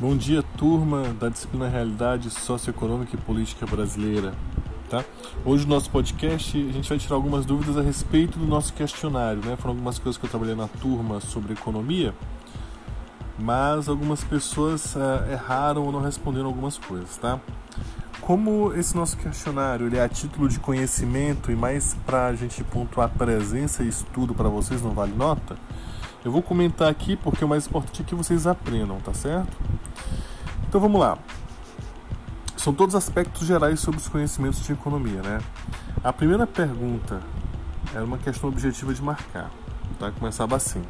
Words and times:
Bom 0.00 0.16
dia, 0.16 0.42
turma 0.56 1.12
da 1.20 1.28
disciplina 1.28 1.68
Realidade 1.68 2.30
Socioeconômica 2.30 3.14
e 3.14 3.18
Política 3.18 3.66
Brasileira. 3.66 4.32
Tá? 4.88 5.04
Hoje 5.44 5.66
no 5.66 5.74
nosso 5.74 5.90
podcast 5.90 6.56
a 6.56 6.72
gente 6.72 6.88
vai 6.88 6.96
tirar 6.96 7.16
algumas 7.16 7.44
dúvidas 7.44 7.76
a 7.76 7.82
respeito 7.82 8.38
do 8.38 8.46
nosso 8.46 8.72
questionário. 8.72 9.44
Né? 9.44 9.56
Foram 9.56 9.74
algumas 9.74 9.98
coisas 9.98 10.18
que 10.18 10.24
eu 10.24 10.30
trabalhei 10.30 10.54
na 10.54 10.68
turma 10.68 11.20
sobre 11.20 11.52
economia, 11.52 12.14
mas 13.38 13.90
algumas 13.90 14.24
pessoas 14.24 14.94
uh, 14.94 15.30
erraram 15.30 15.84
ou 15.84 15.92
não 15.92 16.00
responderam 16.00 16.46
algumas 16.46 16.78
coisas. 16.78 17.18
Tá? 17.18 17.38
Como 18.22 18.72
esse 18.72 18.96
nosso 18.96 19.18
questionário 19.18 19.86
ele 19.86 19.98
é 19.98 20.02
a 20.02 20.08
título 20.08 20.48
de 20.48 20.58
conhecimento 20.58 21.52
e 21.52 21.54
mais 21.54 21.94
para 22.06 22.28
a 22.28 22.34
gente 22.34 22.64
pontuar 22.64 23.10
presença 23.10 23.82
e 23.82 23.88
estudo 23.88 24.34
para 24.34 24.48
vocês, 24.48 24.80
não 24.80 24.92
vale 24.92 25.12
nota, 25.12 25.58
eu 26.24 26.30
vou 26.30 26.42
comentar 26.42 26.88
aqui 26.88 27.16
porque 27.16 27.44
o 27.44 27.48
mais 27.48 27.66
importante 27.66 28.02
é 28.02 28.04
que 28.04 28.14
vocês 28.14 28.46
aprendam, 28.46 28.98
tá 29.00 29.14
certo? 29.14 29.56
Então 30.68 30.80
vamos 30.80 31.00
lá. 31.00 31.18
São 32.56 32.74
todos 32.74 32.94
aspectos 32.94 33.46
gerais 33.46 33.80
sobre 33.80 33.98
os 33.98 34.08
conhecimentos 34.08 34.62
de 34.64 34.72
economia, 34.72 35.22
né? 35.22 35.40
A 36.04 36.12
primeira 36.12 36.46
pergunta 36.46 37.22
era 37.94 38.04
uma 38.04 38.18
questão 38.18 38.50
objetiva 38.50 38.92
de 38.92 39.02
marcar. 39.02 39.50
Tá? 39.98 40.10
Começava 40.12 40.56
assim, 40.56 40.82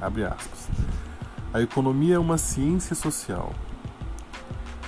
abre 0.00 0.24
aspas. 0.24 0.68
A 1.52 1.60
economia 1.60 2.16
é 2.16 2.18
uma 2.18 2.38
ciência 2.38 2.94
social. 2.94 3.52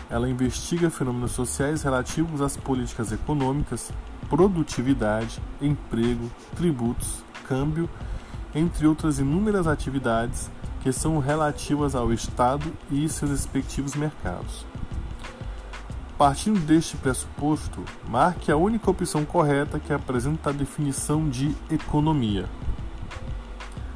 Ela 0.08 0.28
investiga 0.28 0.90
fenômenos 0.90 1.32
sociais 1.32 1.82
relativos 1.82 2.40
às 2.40 2.56
políticas 2.56 3.12
econômicas, 3.12 3.92
produtividade, 4.28 5.40
emprego, 5.60 6.30
tributos, 6.56 7.22
câmbio, 7.48 7.88
entre 8.54 8.86
outras 8.86 9.18
inúmeras 9.18 9.66
atividades 9.66 10.50
que 10.82 10.92
são 10.92 11.18
relativas 11.18 11.94
ao 11.94 12.12
Estado 12.12 12.72
e 12.90 13.08
seus 13.08 13.30
respectivos 13.30 13.94
mercados. 13.94 14.64
Partindo 16.16 16.60
deste 16.60 16.96
pressuposto, 16.96 17.82
marque 18.08 18.52
a 18.52 18.56
única 18.56 18.90
opção 18.90 19.24
correta 19.24 19.78
que 19.78 19.92
apresenta 19.92 20.50
a 20.50 20.52
definição 20.52 21.28
de 21.28 21.54
economia. 21.70 22.46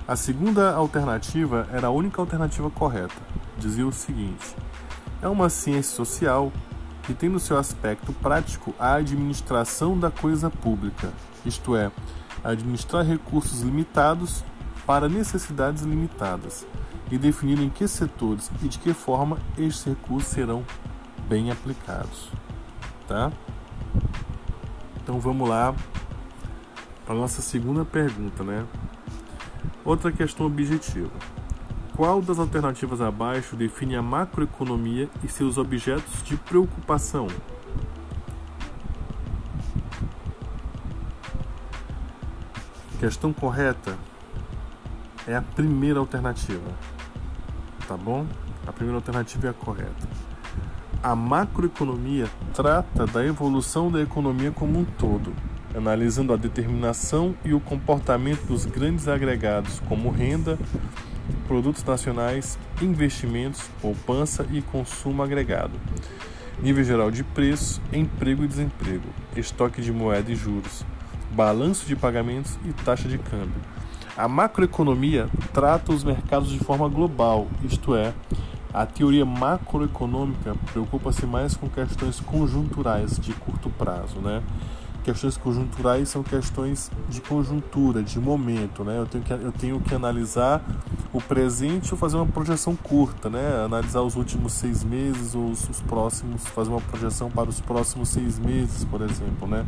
A 0.07 0.17
segunda 0.17 0.75
alternativa 0.75 1.69
era 1.73 1.89
a 1.89 1.91
única 1.91 2.21
alternativa 2.21 2.71
correta. 2.71 3.15
Dizia 3.59 3.87
o 3.87 3.93
seguinte: 3.93 4.55
é 5.21 5.29
uma 5.29 5.49
ciência 5.49 5.97
social 5.97 6.53
que 7.03 7.15
tem 7.15 7.29
no 7.29 7.41
seu 7.41 7.59
aspecto 7.59 8.13
prático 8.13 8.75
a 8.79 8.95
administração 8.95 9.99
da 9.99 10.11
coisa 10.11 10.51
pública, 10.51 11.13
isto 11.45 11.77
é, 11.77 11.91
administrar 12.45 13.05
recursos 13.05 13.63
limitados 13.63 14.45
para 14.87 15.09
necessidades 15.09 15.83
limitadas 15.83 16.67
e 17.11 17.19
definir 17.19 17.59
em 17.59 17.71
que 17.71 17.89
setores 17.89 18.51
e 18.63 18.69
de 18.69 18.79
que 18.79 18.93
forma 18.93 19.39
estes 19.57 19.85
recursos 19.85 20.31
serão 20.31 20.65
bem 21.29 21.51
aplicados. 21.51 22.31
Tá? 23.09 23.33
Então 25.03 25.19
vamos 25.19 25.49
lá 25.49 25.75
para 27.05 27.15
nossa 27.15 27.43
segunda 27.43 27.85
pergunta, 27.85 28.43
né? 28.43 28.65
Outra 29.85 30.11
questão 30.11 30.47
objetiva. 30.47 31.11
Qual 31.95 32.21
das 32.21 32.39
alternativas 32.39 33.01
abaixo 33.01 33.55
define 33.55 33.97
a 33.97 34.03
macroeconomia 34.03 35.09
e 35.23 35.29
seus 35.29 35.59
objetos 35.59 36.23
de 36.25 36.37
preocupação? 36.37 37.29
Questão 43.05 43.35
correta 43.35 43.99
é 45.29 45.37
a 45.37 45.43
primeira 45.43 45.99
alternativa. 45.99 46.73
Tá 47.87 47.99
bom? 47.99 48.25
A 48.67 48.73
primeira 48.73 48.97
alternativa 48.97 49.47
é 49.47 49.51
a 49.51 49.53
correta. 49.53 50.09
A 51.03 51.15
macroeconomia 51.15 52.27
trata 52.55 53.07
da 53.07 53.23
evolução 53.23 53.93
da 53.93 54.01
economia 54.01 54.51
como 54.51 54.79
um 54.79 54.87
todo, 54.87 55.35
analisando 55.77 56.33
a 56.33 56.37
determinação 56.39 57.35
e 57.45 57.53
o 57.53 57.61
comportamento 57.61 58.47
dos 58.47 58.65
grandes 58.65 59.07
agregados 59.07 59.81
como 59.81 60.11
renda, 60.11 60.59
produtos 61.47 61.85
nacionais, 61.85 62.59
investimentos, 62.81 63.69
poupança 63.83 64.47
e 64.51 64.63
consumo 64.63 65.23
agregado, 65.23 65.79
nível 66.59 66.83
geral 66.83 67.11
de 67.11 67.23
preço, 67.23 67.83
emprego 67.93 68.45
e 68.45 68.49
desemprego, 68.49 69.05
estoque 69.37 69.83
de 69.83 69.93
moeda 69.93 70.33
e 70.33 70.35
juros, 70.35 70.87
balanço 71.35 71.87
de 71.87 71.97
pagamentos 71.97 72.59
e 72.65 72.73
taxa 72.73 73.09
de 73.09 73.19
câmbio 73.19 73.75
a 74.17 74.29
macroeconomia 74.29 75.29
trata 75.53 75.93
os 75.93 76.05
mercados 76.05 76.51
de 76.51 76.59
forma 76.59 76.89
global, 76.89 77.49
isto 77.65 77.97
é, 77.97 78.15
a 78.73 78.87
teoria 78.87 79.25
macroeconômica 79.25 80.55
preocupa-se 80.73 81.27
mais 81.27 81.57
com 81.57 81.69
questões 81.69 82.21
conjunturais 82.21 83.19
de 83.19 83.33
curto 83.33 83.69
prazo, 83.71 84.21
né? 84.21 84.43
Questões 85.03 85.37
conjunturais 85.37 86.09
são 86.09 86.23
questões 86.23 86.91
de 87.09 87.21
conjuntura, 87.21 88.03
de 88.03 88.19
momento, 88.19 88.85
né? 88.85 88.99
Eu 88.99 89.07
tenho 89.07 89.25
que, 89.25 89.33
eu 89.33 89.53
tenho 89.53 89.81
que 89.81 89.95
analisar 89.95 90.65
o 91.15 91.21
presente 91.21 91.95
ou 91.95 91.99
fazer 91.99 92.17
uma 92.17 92.27
projeção 92.27 92.77
curta, 92.77 93.31
né? 93.31 93.65
Analisar 93.65 94.03
os 94.03 94.17
últimos 94.17 94.53
seis 94.53 94.85
meses 94.85 95.35
ou 95.35 95.51
os, 95.51 95.67
os 95.69 95.81
próximos, 95.81 96.47
fazer 96.49 96.71
uma 96.71 96.81
projeção 96.81 97.31
para 97.31 97.49
os 97.49 97.61
próximos 97.61 98.11
seis 98.11 98.39
meses, 98.39 98.85
por 98.85 99.01
exemplo, 99.01 99.49
né? 99.49 99.65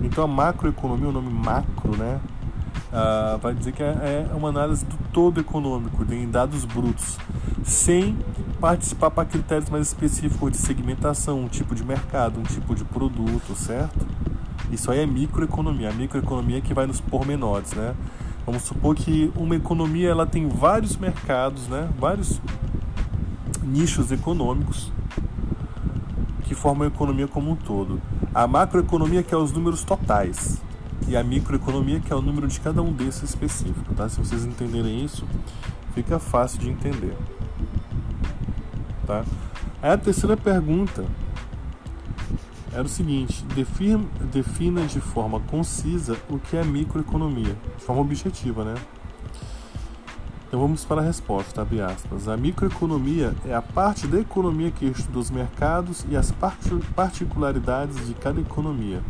Então 0.00 0.24
a 0.24 0.28
macroeconomia, 0.28 1.08
o 1.08 1.12
nome 1.12 1.30
macro, 1.30 1.94
né? 1.96 2.20
uh, 2.92 3.38
vai 3.38 3.54
dizer 3.54 3.72
que 3.72 3.82
é, 3.82 4.28
é 4.30 4.34
uma 4.34 4.48
análise 4.48 4.84
do 4.84 4.96
todo 5.12 5.40
econômico, 5.40 6.04
em 6.12 6.28
dados 6.28 6.64
brutos, 6.64 7.18
sem 7.64 8.16
participar 8.60 9.10
para 9.10 9.24
critérios 9.24 9.68
mais 9.70 9.88
específicos 9.88 10.52
de 10.52 10.58
segmentação, 10.58 11.40
um 11.40 11.48
tipo 11.48 11.74
de 11.74 11.84
mercado, 11.84 12.40
um 12.40 12.42
tipo 12.42 12.74
de 12.74 12.84
produto, 12.84 13.54
certo? 13.54 14.06
Isso 14.70 14.90
aí 14.90 15.00
é 15.00 15.06
microeconomia. 15.06 15.90
A 15.90 15.92
microeconomia 15.92 16.58
é 16.58 16.60
que 16.60 16.74
vai 16.74 16.86
nos 16.86 17.00
pormenores, 17.00 17.72
né? 17.72 17.94
Vamos 18.46 18.62
supor 18.62 18.94
que 18.94 19.32
uma 19.34 19.56
economia 19.56 20.08
ela 20.08 20.24
tem 20.24 20.48
vários 20.48 20.96
mercados, 20.96 21.66
né? 21.66 21.90
Vários 21.98 22.40
nichos 23.60 24.12
econômicos 24.12 24.92
que 26.44 26.54
formam 26.54 26.84
a 26.84 26.88
economia 26.88 27.26
como 27.26 27.50
um 27.50 27.56
todo. 27.56 28.00
A 28.32 28.46
macroeconomia 28.46 29.24
que 29.24 29.34
é 29.34 29.36
os 29.36 29.50
números 29.50 29.82
totais 29.82 30.62
e 31.08 31.16
a 31.16 31.24
microeconomia, 31.24 31.98
que 31.98 32.12
é 32.12 32.16
o 32.16 32.22
número 32.22 32.46
de 32.46 32.60
cada 32.60 32.80
um 32.80 32.92
desses 32.92 33.24
específico. 33.24 33.92
Tá? 33.94 34.08
Se 34.08 34.18
vocês 34.18 34.44
entenderem 34.44 35.04
isso, 35.04 35.26
fica 35.92 36.20
fácil 36.20 36.60
de 36.60 36.70
entender. 36.70 37.16
Tá? 39.04 39.24
Aí 39.82 39.90
a 39.90 39.98
terceira 39.98 40.36
pergunta 40.36 41.04
era 42.76 42.84
o 42.84 42.88
seguinte: 42.88 43.42
defina, 43.54 44.04
defina 44.30 44.82
de 44.82 45.00
forma 45.00 45.40
concisa 45.40 46.16
o 46.28 46.38
que 46.38 46.58
é 46.58 46.62
microeconomia, 46.62 47.56
de 47.78 47.82
forma 47.82 48.02
objetiva, 48.02 48.64
né? 48.64 48.74
Então 50.46 50.60
vamos 50.60 50.84
para 50.84 51.00
a 51.00 51.04
resposta, 51.04 51.62
abre 51.62 51.80
aspas. 51.80 52.28
A 52.28 52.36
microeconomia 52.36 53.34
é 53.46 53.54
a 53.54 53.62
parte 53.62 54.06
da 54.06 54.20
economia 54.20 54.70
que 54.70 54.84
estuda 54.84 55.18
os 55.18 55.30
mercados 55.30 56.04
e 56.08 56.16
as 56.16 56.32
particularidades 56.94 58.06
de 58.06 58.14
cada 58.14 58.40
economia 58.40 59.02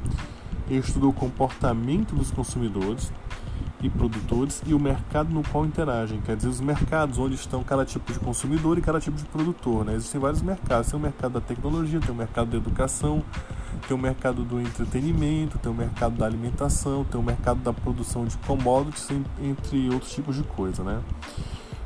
estuda 0.71 1.07
o 1.07 1.13
comportamento 1.13 2.15
dos 2.15 2.31
consumidores 2.31 3.13
e 3.83 3.91
produtores 3.91 4.63
e 4.67 4.75
o 4.75 4.79
mercado 4.79 5.33
no 5.33 5.43
qual 5.43 5.67
interagem, 5.67 6.21
quer 6.21 6.37
dizer, 6.37 6.49
os 6.49 6.61
mercados 6.61 7.19
onde 7.19 7.35
estão 7.35 7.63
cada 7.63 7.85
tipo 7.85 8.13
de 8.13 8.19
consumidor 8.19 8.79
e 8.79 8.81
cada 8.81 8.99
tipo 8.99 9.17
de 9.17 9.25
produtor. 9.25 9.85
Né? 9.85 9.95
Existem 9.95 10.21
vários 10.21 10.43
mercados, 10.43 10.91
tem 10.91 10.99
o 10.99 11.03
mercado 11.03 11.33
da 11.33 11.41
tecnologia, 11.41 12.01
tem 12.01 12.11
o 12.11 12.15
mercado 12.15 12.51
da 12.51 12.57
educação, 12.57 13.23
tem 13.87 13.97
o 13.97 14.01
mercado 14.01 14.45
do 14.45 14.61
entretenimento, 14.61 15.59
tem 15.59 15.71
o 15.71 15.75
mercado 15.75 16.17
da 16.17 16.27
alimentação, 16.27 17.05
tem 17.05 17.21
o 17.21 17.25
mercado 17.25 17.61
da 17.61 17.73
produção 17.73 18.25
de 18.25 18.37
commodities, 18.39 19.09
entre 19.41 19.89
outros 19.91 20.13
tipos 20.13 20.37
de 20.37 20.43
coisa. 20.43 20.83
Né? 20.83 21.01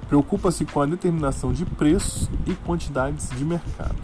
Preocupa-se 0.08 0.64
com 0.64 0.80
a 0.80 0.86
determinação 0.86 1.52
de 1.52 1.64
preços 1.64 2.28
e 2.46 2.54
quantidades 2.54 3.30
de 3.30 3.44
mercado. 3.44 3.96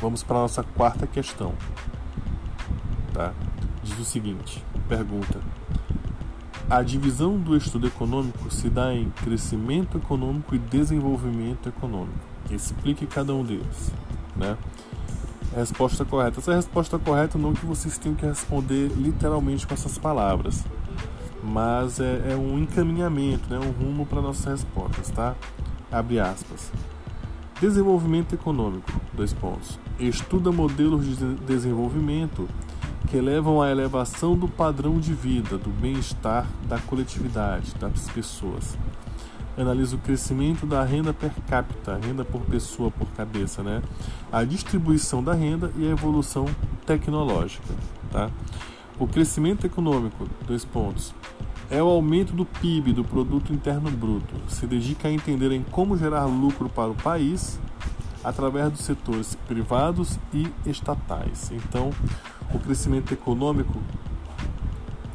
Vamos 0.00 0.22
para 0.22 0.38
a 0.38 0.40
nossa 0.42 0.62
quarta 0.62 1.06
questão 1.06 1.54
tá? 3.12 3.32
Diz 3.82 3.98
o 3.98 4.04
seguinte: 4.04 4.64
pergunta. 4.88 5.38
A 6.70 6.82
divisão 6.82 7.38
do 7.38 7.56
estudo 7.56 7.86
econômico 7.86 8.50
se 8.50 8.70
dá 8.70 8.94
em 8.94 9.10
crescimento 9.10 9.98
econômico 9.98 10.54
e 10.54 10.58
desenvolvimento 10.58 11.68
econômico. 11.68 12.18
Explique 12.50 13.06
cada 13.06 13.34
um 13.34 13.44
deles, 13.44 13.92
né? 14.34 14.56
Resposta 15.54 16.04
correta. 16.04 16.40
Essa 16.40 16.52
é 16.52 16.54
a 16.54 16.56
resposta 16.56 16.98
correta 16.98 17.36
não 17.36 17.52
que 17.52 17.66
vocês 17.66 17.98
tenham 17.98 18.16
que 18.16 18.24
responder 18.24 18.88
literalmente 18.96 19.66
com 19.66 19.74
essas 19.74 19.98
palavras, 19.98 20.64
mas 21.42 22.00
é, 22.00 22.32
é 22.32 22.36
um 22.36 22.58
encaminhamento, 22.58 23.48
né? 23.50 23.58
um 23.58 23.70
rumo 23.70 24.06
para 24.06 24.22
nossas 24.22 24.44
respostas, 24.44 25.10
tá? 25.10 25.34
Abre 25.90 26.18
aspas. 26.18 26.72
Desenvolvimento 27.60 28.34
econômico, 28.34 28.90
dois 29.12 29.32
pontos. 29.32 29.78
Estuda 30.00 30.50
modelos 30.50 31.04
de 31.04 31.34
desenvolvimento 31.46 32.48
que 33.08 33.20
levam 33.20 33.60
à 33.60 33.70
elevação 33.70 34.34
do 34.34 34.48
padrão 34.48 34.98
de 34.98 35.12
vida, 35.12 35.58
do 35.58 35.68
bem-estar 35.68 36.46
da 36.66 36.78
coletividade, 36.78 37.74
das 37.78 38.08
pessoas. 38.10 38.76
Analisa 39.56 39.96
o 39.96 39.98
crescimento 39.98 40.66
da 40.66 40.82
renda 40.84 41.12
per 41.12 41.30
capita, 41.48 41.98
renda 42.02 42.24
por 42.24 42.40
pessoa 42.42 42.90
por 42.90 43.06
cabeça, 43.08 43.62
né? 43.62 43.82
A 44.30 44.44
distribuição 44.44 45.22
da 45.22 45.34
renda 45.34 45.70
e 45.76 45.86
a 45.86 45.90
evolução 45.90 46.46
tecnológica, 46.86 47.74
tá? 48.10 48.30
O 48.98 49.06
crescimento 49.06 49.66
econômico, 49.66 50.28
dois 50.46 50.64
pontos, 50.64 51.14
é 51.70 51.82
o 51.82 51.86
aumento 51.86 52.32
do 52.34 52.44
PIB, 52.44 52.92
do 52.92 53.04
produto 53.04 53.52
interno 53.52 53.90
bruto. 53.90 54.34
Se 54.48 54.66
dedica 54.66 55.08
a 55.08 55.12
entender 55.12 55.52
em 55.52 55.62
como 55.62 55.96
gerar 55.96 56.26
lucro 56.26 56.68
para 56.68 56.90
o 56.90 56.94
país 56.94 57.58
através 58.22 58.70
dos 58.70 58.82
setores 58.82 59.34
privados 59.48 60.18
e 60.32 60.48
estatais. 60.66 61.50
Então, 61.50 61.90
o 62.54 62.58
crescimento 62.58 63.12
econômico 63.12 63.78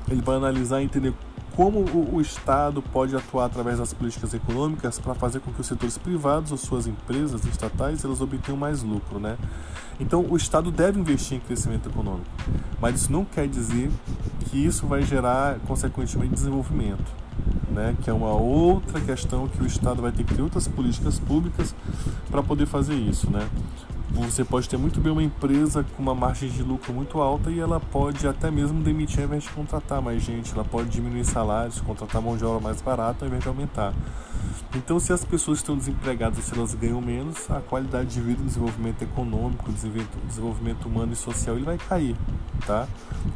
ele 0.09 0.21
vai 0.21 0.37
analisar 0.37 0.81
e 0.81 0.85
entender 0.85 1.13
como 1.57 1.79
o, 1.79 2.17
o, 2.17 2.21
Estado 2.21 2.83
pode 2.83 3.15
atuar 3.15 3.45
através 3.45 3.79
das 3.79 3.91
políticas 3.91 4.31
econômicas 4.31 4.99
para 4.99 5.15
fazer 5.15 5.39
com 5.39 5.51
que 5.51 5.59
os 5.59 5.65
setores 5.65 5.97
privados 5.97 6.51
ou 6.51 6.57
suas 6.57 6.85
empresas 6.85 7.43
estatais 7.45 8.05
elas 8.05 8.21
obtenham 8.21 8.55
mais 8.55 8.83
lucro, 8.83 9.19
né? 9.19 9.39
Então 9.99 10.23
o 10.29 10.37
Estado 10.37 10.69
deve 10.69 10.99
investir 10.99 11.37
em 11.37 11.39
crescimento 11.39 11.89
econômico, 11.89 12.29
mas 12.79 13.01
isso 13.01 13.11
não 13.11 13.25
quer 13.25 13.47
dizer 13.47 13.89
que 14.45 14.63
isso 14.63 14.85
vai 14.85 15.01
gerar 15.01 15.57
consequentemente 15.65 16.35
desenvolvimento, 16.35 17.11
né? 17.71 17.95
Que 18.03 18.11
é 18.11 18.13
uma 18.13 18.33
outra 18.33 19.01
questão 19.01 19.47
que 19.47 19.63
o 19.63 19.65
Estado 19.65 19.99
vai 19.99 20.11
ter 20.11 20.23
que 20.23 20.35
ter 20.35 20.43
outras 20.43 20.67
políticas 20.67 21.17
públicas 21.17 21.73
para 22.29 22.43
poder 22.43 22.67
fazer 22.67 22.93
isso, 22.93 23.31
né? 23.31 23.49
Você 24.25 24.43
pode 24.43 24.67
ter 24.67 24.77
muito 24.77 24.99
bem 24.99 25.11
uma 25.11 25.23
empresa 25.23 25.83
com 25.95 26.01
uma 26.01 26.15
margem 26.15 26.49
de 26.49 26.63
lucro 26.63 26.93
muito 26.93 27.19
alta 27.19 27.51
e 27.51 27.59
ela 27.59 27.79
pode 27.79 28.27
até 28.27 28.49
mesmo 28.49 28.81
demitir 28.81 29.19
ao 29.19 29.25
invés 29.25 29.43
de 29.43 29.49
contratar 29.49 30.01
mais 30.01 30.23
gente, 30.23 30.53
ela 30.53 30.63
pode 30.63 30.89
diminuir 30.89 31.25
salários, 31.25 31.79
contratar 31.81 32.21
mão 32.21 32.35
de 32.35 32.43
obra 32.43 32.59
mais 32.59 32.81
barata 32.81 33.25
ao 33.25 33.27
invés 33.27 33.43
de 33.43 33.49
aumentar. 33.49 33.93
Então, 34.75 34.99
se 34.99 35.13
as 35.13 35.23
pessoas 35.23 35.59
estão 35.59 35.77
desempregadas, 35.77 36.43
se 36.43 36.53
elas 36.53 36.73
ganham 36.73 37.01
menos, 37.01 37.49
a 37.49 37.61
qualidade 37.61 38.09
de 38.09 38.21
vida, 38.21 38.41
o 38.41 38.45
desenvolvimento 38.45 39.01
econômico, 39.01 39.69
o 39.69 39.73
desenvolvimento 39.73 40.85
humano 40.85 41.13
e 41.13 41.15
social, 41.15 41.55
ele 41.55 41.65
vai 41.65 41.77
cair, 41.77 42.15
tá? 42.65 42.87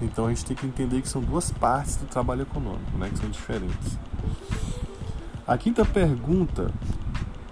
Então, 0.01 0.25
a 0.25 0.29
gente 0.29 0.45
tem 0.45 0.55
que 0.55 0.65
entender 0.65 1.01
que 1.01 1.07
são 1.07 1.21
duas 1.21 1.51
partes 1.51 1.95
do 1.95 2.05
trabalho 2.05 2.41
econômico, 2.41 2.97
né, 2.97 3.09
que 3.09 3.19
são 3.19 3.29
diferentes. 3.29 3.97
A 5.47 5.57
quinta 5.57 5.83
pergunta 5.83 6.71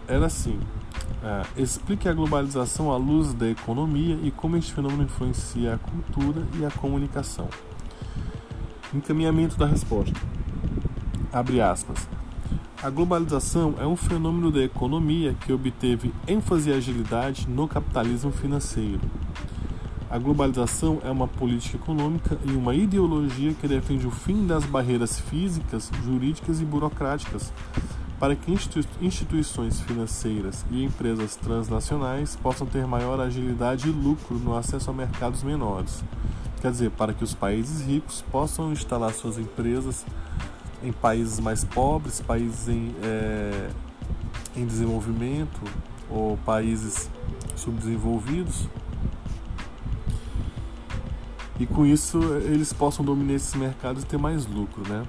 era 0.07 0.25
assim: 0.25 0.59
é, 1.23 1.61
explique 1.61 2.07
a 2.07 2.13
globalização 2.13 2.91
à 2.91 2.97
luz 2.97 3.33
da 3.33 3.49
economia 3.49 4.17
e 4.23 4.31
como 4.31 4.55
este 4.55 4.73
fenômeno 4.73 5.03
influencia 5.03 5.73
a 5.73 5.77
cultura 5.77 6.43
e 6.57 6.65
a 6.65 6.71
comunicação. 6.71 7.47
Encaminhamento 8.93 9.57
da 9.57 9.65
resposta. 9.65 10.19
Abre 11.31 11.61
aspas. 11.61 12.07
A 12.81 12.89
globalização 12.89 13.75
é 13.77 13.85
um 13.85 13.97
fenômeno 13.97 14.49
da 14.49 14.63
economia 14.63 15.35
que 15.41 15.51
obteve 15.51 16.13
ênfase 16.25 16.69
e 16.69 16.73
agilidade 16.73 17.47
no 17.49 17.67
capitalismo 17.67 18.31
financeiro. 18.31 19.01
A 20.09 20.17
globalização 20.17 20.99
é 21.03 21.11
uma 21.11 21.27
política 21.27 21.77
econômica 21.77 22.39
e 22.45 22.51
uma 22.51 22.73
ideologia 22.73 23.53
que 23.53 23.67
defende 23.67 24.07
o 24.07 24.11
fim 24.11 24.47
das 24.47 24.63
barreiras 24.65 25.19
físicas, 25.19 25.91
jurídicas 26.03 26.61
e 26.61 26.65
burocráticas 26.65 27.53
para 28.19 28.35
que 28.35 28.51
instituições 29.01 29.79
financeiras 29.79 30.65
e 30.69 30.83
empresas 30.83 31.37
transnacionais 31.37 32.35
possam 32.35 32.67
ter 32.67 32.85
maior 32.85 33.19
agilidade 33.21 33.87
e 33.87 33.91
lucro 33.91 34.37
no 34.37 34.57
acesso 34.57 34.89
a 34.89 34.93
mercados 34.93 35.41
menores. 35.41 36.03
Quer 36.61 36.71
dizer, 36.71 36.91
para 36.91 37.13
que 37.13 37.23
os 37.23 37.33
países 37.33 37.81
ricos 37.81 38.21
possam 38.29 38.73
instalar 38.73 39.13
suas 39.13 39.37
empresas 39.37 40.05
em 40.83 40.91
países 40.91 41.39
mais 41.39 41.63
pobres, 41.63 42.19
países 42.19 42.67
em, 42.67 42.93
é, 43.01 43.69
em 44.57 44.65
desenvolvimento 44.65 45.61
ou 46.09 46.37
países 46.45 47.09
subdesenvolvidos. 47.55 48.67
E 51.57 51.65
com 51.65 51.85
isso 51.85 52.21
eles 52.43 52.73
possam 52.73 53.03
dominar 53.03 53.33
esses 53.33 53.53
mercados 53.53 54.03
e 54.03 54.05
ter 54.05 54.17
mais 54.17 54.45
lucro, 54.45 54.87
né? 54.87 55.05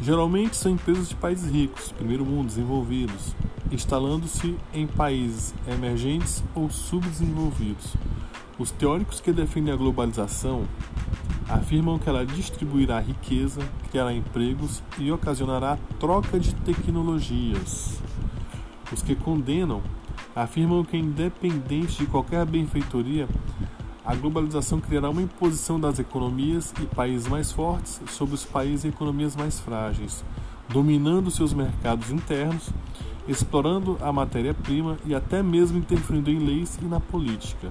Geralmente 0.00 0.56
são 0.56 0.72
empresas 0.72 1.08
de 1.08 1.16
países 1.16 1.50
ricos, 1.50 1.90
primeiro 1.90 2.24
mundo, 2.24 2.46
desenvolvidos, 2.46 3.34
instalando-se 3.70 4.56
em 4.72 4.86
países 4.86 5.52
emergentes 5.66 6.42
ou 6.54 6.70
subdesenvolvidos. 6.70 7.94
Os 8.58 8.70
teóricos 8.70 9.20
que 9.20 9.32
defendem 9.32 9.74
a 9.74 9.76
globalização 9.76 10.64
afirmam 11.48 11.98
que 11.98 12.08
ela 12.08 12.24
distribuirá 12.24 13.00
riqueza, 13.00 13.60
criará 13.90 14.12
empregos 14.12 14.82
e 14.98 15.10
ocasionará 15.10 15.78
troca 15.98 16.38
de 16.38 16.54
tecnologias. 16.54 18.00
Os 18.92 19.02
que 19.02 19.14
condenam 19.14 19.82
afirmam 20.34 20.84
que, 20.84 20.96
independente 20.96 21.98
de 21.98 22.06
qualquer 22.06 22.46
benfeitoria, 22.46 23.28
a 24.08 24.14
globalização 24.14 24.80
criará 24.80 25.10
uma 25.10 25.20
imposição 25.20 25.78
das 25.78 25.98
economias 25.98 26.72
e 26.80 26.86
países 26.86 27.28
mais 27.28 27.52
fortes 27.52 28.00
sobre 28.08 28.34
os 28.34 28.42
países 28.42 28.84
e 28.86 28.88
economias 28.88 29.36
mais 29.36 29.60
frágeis, 29.60 30.24
dominando 30.70 31.30
seus 31.30 31.52
mercados 31.52 32.10
internos, 32.10 32.70
explorando 33.28 33.98
a 34.00 34.10
matéria-prima 34.10 34.96
e 35.04 35.14
até 35.14 35.42
mesmo 35.42 35.76
interferindo 35.76 36.30
em 36.30 36.38
leis 36.38 36.78
e 36.80 36.86
na 36.86 36.98
política. 36.98 37.70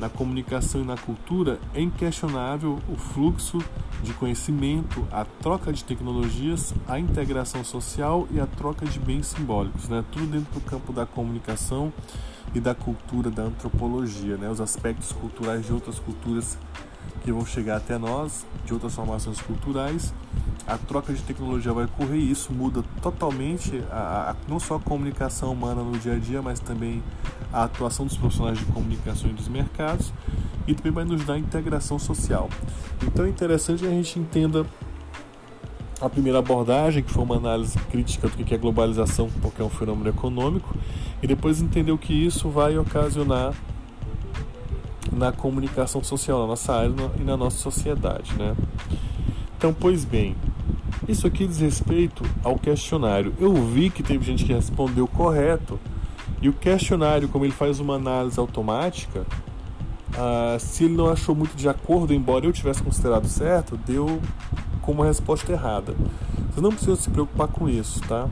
Na 0.00 0.08
comunicação 0.08 0.80
e 0.80 0.84
na 0.84 0.96
cultura 0.96 1.60
é 1.72 1.80
inquestionável 1.80 2.80
o 2.88 2.96
fluxo 2.96 3.58
de 4.02 4.12
conhecimento, 4.14 5.06
a 5.12 5.24
troca 5.24 5.72
de 5.72 5.84
tecnologias, 5.84 6.74
a 6.88 6.98
integração 6.98 7.62
social 7.62 8.26
e 8.32 8.40
a 8.40 8.46
troca 8.46 8.84
de 8.84 8.98
bens 8.98 9.28
simbólicos, 9.28 9.88
né? 9.88 10.04
tudo 10.10 10.26
dentro 10.26 10.52
do 10.52 10.60
campo 10.60 10.92
da 10.92 11.06
comunicação 11.06 11.92
e 12.54 12.60
da 12.60 12.74
cultura, 12.74 13.30
da 13.30 13.42
antropologia, 13.42 14.36
né? 14.36 14.48
os 14.48 14.60
aspectos 14.60 15.12
culturais 15.12 15.66
de 15.66 15.72
outras 15.72 15.98
culturas 15.98 16.56
que 17.22 17.32
vão 17.32 17.44
chegar 17.44 17.76
até 17.76 17.98
nós, 17.98 18.46
de 18.64 18.72
outras 18.72 18.94
formações 18.94 19.40
culturais. 19.40 20.14
A 20.66 20.78
troca 20.78 21.12
de 21.12 21.22
tecnologia 21.22 21.72
vai 21.72 21.84
ocorrer 21.84 22.16
e 22.16 22.30
isso 22.30 22.52
muda 22.52 22.82
totalmente 23.02 23.82
a, 23.90 24.30
a, 24.30 24.36
não 24.48 24.60
só 24.60 24.76
a 24.76 24.80
comunicação 24.80 25.52
humana 25.52 25.82
no 25.82 25.98
dia 25.98 26.14
a 26.14 26.18
dia, 26.18 26.40
mas 26.40 26.60
também 26.60 27.02
a 27.52 27.64
atuação 27.64 28.06
dos 28.06 28.16
profissionais 28.16 28.58
de 28.58 28.64
comunicação 28.66 29.28
e 29.30 29.32
dos 29.32 29.48
mercados 29.48 30.12
e 30.66 30.74
também 30.74 30.92
vai 30.92 31.04
nos 31.04 31.24
dar 31.24 31.38
integração 31.38 31.98
social. 31.98 32.48
Então 33.02 33.24
é 33.24 33.28
interessante 33.28 33.80
que 33.80 33.86
a 33.86 33.90
gente 33.90 34.18
entenda 34.18 34.64
a 36.00 36.08
primeira 36.08 36.38
abordagem, 36.38 37.02
que 37.02 37.10
foi 37.10 37.22
uma 37.22 37.36
análise 37.36 37.78
crítica 37.90 38.28
do 38.28 38.44
que 38.44 38.54
é 38.54 38.58
globalização, 38.58 39.28
porque 39.40 39.62
é 39.62 39.64
um 39.64 39.70
fenômeno 39.70 40.08
econômico, 40.08 40.74
e 41.22 41.26
depois 41.26 41.62
entender 41.62 41.92
o 41.92 41.98
que 41.98 42.12
isso 42.12 42.48
vai 42.48 42.76
ocasionar 42.76 43.54
na 45.12 45.32
comunicação 45.32 46.02
social, 46.02 46.40
na 46.40 46.46
nossa 46.48 46.74
área 46.74 46.92
e 47.18 47.22
na 47.22 47.36
nossa 47.36 47.58
sociedade. 47.58 48.34
Né? 48.36 48.56
Então, 49.56 49.72
pois 49.72 50.04
bem, 50.04 50.34
isso 51.08 51.26
aqui 51.26 51.46
diz 51.46 51.58
respeito 51.60 52.24
ao 52.42 52.58
questionário. 52.58 53.34
Eu 53.38 53.54
vi 53.54 53.90
que 53.90 54.02
teve 54.02 54.24
gente 54.24 54.44
que 54.44 54.52
respondeu 54.52 55.06
correto, 55.06 55.78
e 56.42 56.48
o 56.48 56.52
questionário, 56.52 57.28
como 57.28 57.44
ele 57.44 57.52
faz 57.52 57.80
uma 57.80 57.94
análise 57.94 58.38
automática, 58.38 59.24
ah, 60.16 60.56
se 60.58 60.84
ele 60.84 60.94
não 60.94 61.08
achou 61.08 61.34
muito 61.34 61.56
de 61.56 61.68
acordo, 61.68 62.12
embora 62.12 62.44
eu 62.44 62.52
tivesse 62.52 62.82
considerado 62.82 63.26
certo, 63.26 63.76
deu 63.76 64.20
como 64.84 65.02
resposta 65.02 65.50
errada. 65.50 65.94
Você 66.52 66.60
não 66.60 66.70
precisa 66.70 66.96
se 66.96 67.10
preocupar 67.10 67.48
com 67.48 67.68
isso, 67.68 68.00
tá? 68.02 68.28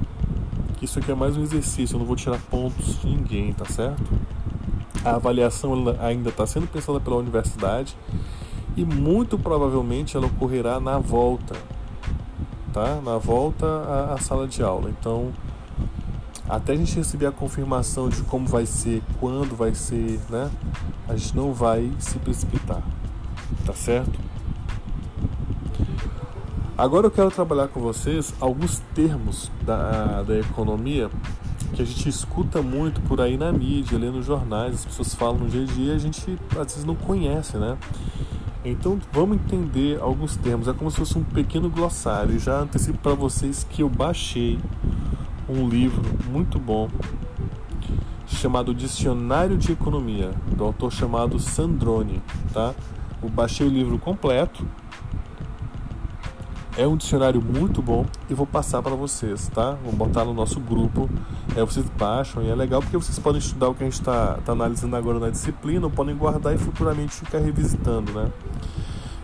Isso 0.83 0.99
aqui 0.99 1.11
é 1.11 1.15
mais 1.15 1.37
um 1.37 1.43
exercício, 1.43 1.95
eu 1.95 1.99
não 1.99 2.07
vou 2.07 2.15
tirar 2.15 2.39
pontos 2.51 3.01
de 3.01 3.07
ninguém, 3.07 3.53
tá 3.53 3.65
certo? 3.65 4.03
A 5.05 5.17
avaliação 5.17 5.75
ainda 6.01 6.29
está 6.29 6.47
sendo 6.47 6.67
pensada 6.67 7.01
pela 7.01 7.17
universidade 7.17 7.97
e 8.77 8.85
muito 8.85 9.39
provavelmente 9.39 10.17
ela 10.17 10.27
ocorrerá 10.27 10.79
na 10.79 10.99
volta, 10.99 11.57
tá? 12.73 13.01
Na 13.03 13.17
volta 13.17 13.67
à, 13.67 14.15
à 14.15 14.19
sala 14.19 14.47
de 14.47 14.63
aula. 14.63 14.91
Então, 14.91 15.33
até 16.49 16.73
a 16.73 16.77
gente 16.77 16.95
receber 16.97 17.27
a 17.27 17.33
confirmação 17.33 18.09
de 18.09 18.23
como 18.23 18.47
vai 18.47 18.67
ser, 18.67 19.03
quando 19.19 19.57
vai 19.57 19.75
ser, 19.75 20.21
né? 20.29 20.51
A 21.09 21.17
gente 21.17 21.35
não 21.35 21.53
vai 21.53 21.91
se 21.99 22.19
precipitar, 22.19 22.83
tá 23.65 23.73
certo? 23.73 24.32
Agora 26.83 27.07
eu 27.07 27.12
quero 27.12 27.31
trabalhar 27.31 27.69
com 27.69 27.79
vocês 27.79 28.35
alguns 28.41 28.81
termos 28.93 29.53
da, 29.65 30.25
da 30.25 30.41
economia 30.41 31.09
que 31.77 31.81
a 31.81 31.85
gente 31.85 32.09
escuta 32.09 32.61
muito 32.61 33.01
por 33.03 33.21
aí 33.21 33.37
na 33.37 33.53
mídia, 33.53 33.97
lendo 33.97 34.21
jornais, 34.21 34.75
as 34.75 34.85
pessoas 34.87 35.15
falam 35.15 35.39
no 35.39 35.49
dia 35.49 35.62
a 35.62 35.65
dia 35.65 35.95
a 35.95 35.99
gente 35.99 36.37
às 36.51 36.73
vezes 36.73 36.85
não 36.85 36.97
conhece, 36.97 37.57
né? 37.57 37.79
Então 38.65 38.99
vamos 39.12 39.37
entender 39.37 40.01
alguns 40.01 40.37
termos, 40.37 40.67
é 40.67 40.73
como 40.73 40.91
se 40.91 40.97
fosse 40.97 41.17
um 41.17 41.23
pequeno 41.23 41.71
glossário. 41.71 42.37
Já 42.41 42.59
antecipo 42.59 42.99
para 42.99 43.15
vocês 43.15 43.65
que 43.71 43.85
eu 43.85 43.89
baixei 43.89 44.59
um 45.49 45.69
livro 45.69 46.03
muito 46.33 46.59
bom 46.59 46.89
chamado 48.27 48.75
Dicionário 48.75 49.57
de 49.57 49.71
Economia, 49.71 50.33
do 50.57 50.65
autor 50.65 50.91
chamado 50.91 51.39
Sandrone, 51.39 52.21
tá? 52.53 52.75
Eu 53.23 53.29
baixei 53.29 53.65
o 53.65 53.71
livro 53.71 54.01
completo 54.01 54.67
É 56.75 56.87
um 56.87 56.97
dicionário 56.97 57.43
muito 57.43 57.83
bom 57.83 58.07
e 58.31 58.35
vou 58.35 58.47
passar 58.47 58.83
para 58.83 58.95
vocês, 58.95 59.47
tá? 59.49 59.76
Vou 59.85 59.93
botar 59.93 60.25
no 60.25 60.33
nosso 60.33 60.59
grupo. 60.59 61.09
É, 61.55 61.61
vocês 61.61 61.85
baixam 61.99 62.43
e 62.43 62.49
é 62.49 62.55
legal 62.55 62.81
porque 62.81 62.97
vocês 62.97 63.19
podem 63.19 63.41
estudar 63.41 63.69
o 63.69 63.75
que 63.75 63.83
a 63.83 63.87
gente 63.87 64.00
está 64.00 64.38
tá 64.38 64.52
analisando 64.52 64.97
agora 64.97 65.19
na 65.19 65.29
disciplina, 65.29 65.85
ou 65.85 65.91
podem 65.91 66.17
guardar 66.17 66.55
e 66.55 66.59
futuramente 66.59 67.12
ficar 67.12 67.41
revisitando, 67.41 68.12
né? 68.12 68.31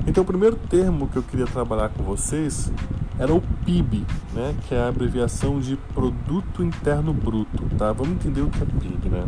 Então, 0.06 0.24
o 0.24 0.26
primeiro 0.26 0.56
termo 0.56 1.08
que 1.08 1.16
eu 1.16 1.22
queria 1.22 1.46
trabalhar 1.46 1.88
com 1.88 2.02
vocês 2.02 2.70
era 3.18 3.32
o 3.32 3.40
PIB, 3.64 4.04
né? 4.34 4.54
Que 4.68 4.74
é 4.74 4.82
a 4.82 4.88
abreviação 4.88 5.58
de 5.58 5.76
Produto 5.94 6.62
Interno 6.62 7.14
Bruto, 7.14 7.64
tá? 7.78 7.92
Vamos 7.92 8.12
entender 8.12 8.42
o 8.42 8.50
que 8.50 8.62
é 8.62 8.66
PIB, 8.66 9.08
né? 9.08 9.24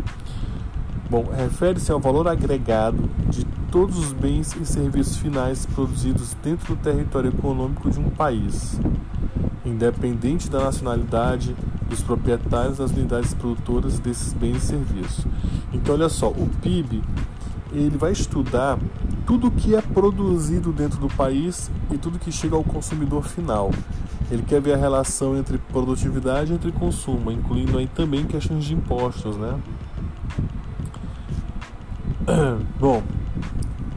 Bom, 1.11 1.25
refere-se 1.25 1.91
ao 1.91 1.99
valor 1.99 2.29
agregado 2.29 3.11
de 3.29 3.45
todos 3.73 3.99
os 3.99 4.13
bens 4.13 4.55
e 4.55 4.65
serviços 4.65 5.17
finais 5.17 5.67
produzidos 5.67 6.37
dentro 6.41 6.77
do 6.77 6.81
território 6.81 7.31
econômico 7.37 7.91
de 7.91 7.99
um 7.99 8.09
país, 8.09 8.81
independente 9.67 10.49
da 10.49 10.61
nacionalidade 10.61 11.57
dos 11.89 12.01
proprietários 12.01 12.79
das 12.79 12.93
unidades 12.93 13.35
produtoras 13.35 13.99
desses 13.99 14.33
bens 14.33 14.59
e 14.59 14.67
serviços. 14.69 15.27
Então, 15.73 15.97
olha 15.97 16.09
só, 16.09 16.29
o 16.29 16.49
PIB 16.63 17.03
ele 17.73 17.99
vai 17.99 18.13
estudar 18.13 18.79
tudo 19.27 19.51
que 19.51 19.75
é 19.75 19.83
produzido 19.83 20.71
dentro 20.71 21.01
do 21.01 21.09
país 21.09 21.73
e 21.91 21.99
tudo 21.99 22.21
que 22.21 22.31
chega 22.31 22.55
ao 22.55 22.63
consumidor 22.63 23.25
final. 23.25 23.73
Ele 24.31 24.45
quer 24.45 24.61
ver 24.61 24.75
a 24.75 24.77
relação 24.77 25.37
entre 25.37 25.59
produtividade 25.59 26.53
e 26.53 26.55
entre 26.55 26.71
consumo, 26.71 27.33
incluindo 27.33 27.79
aí 27.79 27.89
também 27.89 28.25
questões 28.27 28.65
de 28.65 28.75
impostos, 28.75 29.37
né? 29.37 29.59
Bom, 32.79 33.03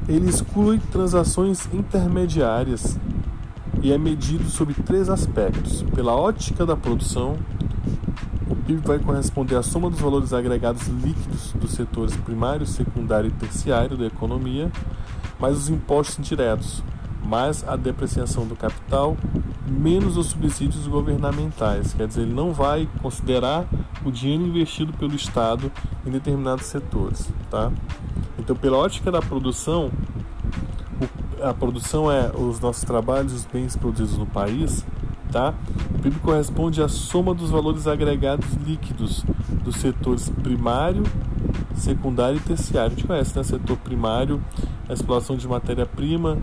ele 0.07 0.29
exclui 0.29 0.79
transações 0.91 1.67
intermediárias 1.73 2.97
e 3.81 3.91
é 3.91 3.97
medido 3.97 4.49
sob 4.49 4.73
três 4.73 5.09
aspectos: 5.09 5.83
pela 5.93 6.15
ótica 6.15 6.65
da 6.65 6.75
produção, 6.75 7.37
o 8.49 8.55
PIB 8.55 8.81
vai 8.85 8.99
corresponder 8.99 9.55
à 9.55 9.63
soma 9.63 9.89
dos 9.89 9.99
valores 9.99 10.33
agregados 10.33 10.87
líquidos 10.87 11.53
dos 11.53 11.71
setores 11.71 12.15
primário, 12.15 12.65
secundário 12.65 13.27
e 13.27 13.31
terciário 13.31 13.97
da 13.97 14.05
economia, 14.05 14.71
mais 15.39 15.57
os 15.57 15.69
impostos 15.69 16.19
indiretos, 16.19 16.83
mais 17.23 17.67
a 17.67 17.75
depreciação 17.75 18.45
do 18.45 18.55
capital, 18.55 19.17
menos 19.67 20.17
os 20.17 20.27
subsídios 20.27 20.87
governamentais. 20.87 21.93
Quer 21.93 22.07
dizer, 22.07 22.21
ele 22.21 22.33
não 22.33 22.53
vai 22.53 22.87
considerar 23.01 23.65
o 24.03 24.11
dinheiro 24.11 24.43
investido 24.43 24.93
pelo 24.93 25.15
Estado 25.15 25.71
em 26.05 26.11
determinados 26.11 26.65
setores. 26.65 27.29
Tá? 27.49 27.71
Então, 28.37 28.55
pela 28.55 28.77
ótica 28.77 29.11
da 29.11 29.21
produção, 29.21 29.91
a 31.41 31.53
produção 31.53 32.11
é 32.11 32.31
os 32.35 32.59
nossos 32.59 32.83
trabalhos, 32.83 33.33
os 33.33 33.45
bens 33.45 33.75
produzidos 33.75 34.17
no 34.17 34.25
país, 34.25 34.85
tá? 35.31 35.53
O 35.95 35.99
PIB 35.99 36.19
corresponde 36.19 36.81
à 36.81 36.87
soma 36.87 37.33
dos 37.33 37.49
valores 37.49 37.87
agregados 37.87 38.47
líquidos 38.65 39.25
dos 39.63 39.77
setores 39.77 40.29
primário, 40.29 41.03
secundário 41.75 42.37
e 42.37 42.39
terciário. 42.39 42.87
A 42.87 42.95
gente 42.95 43.07
conhece, 43.07 43.35
né? 43.35 43.43
Setor 43.43 43.77
primário, 43.77 44.41
a 44.87 44.93
exploração 44.93 45.35
de 45.35 45.47
matéria-prima, 45.47 46.37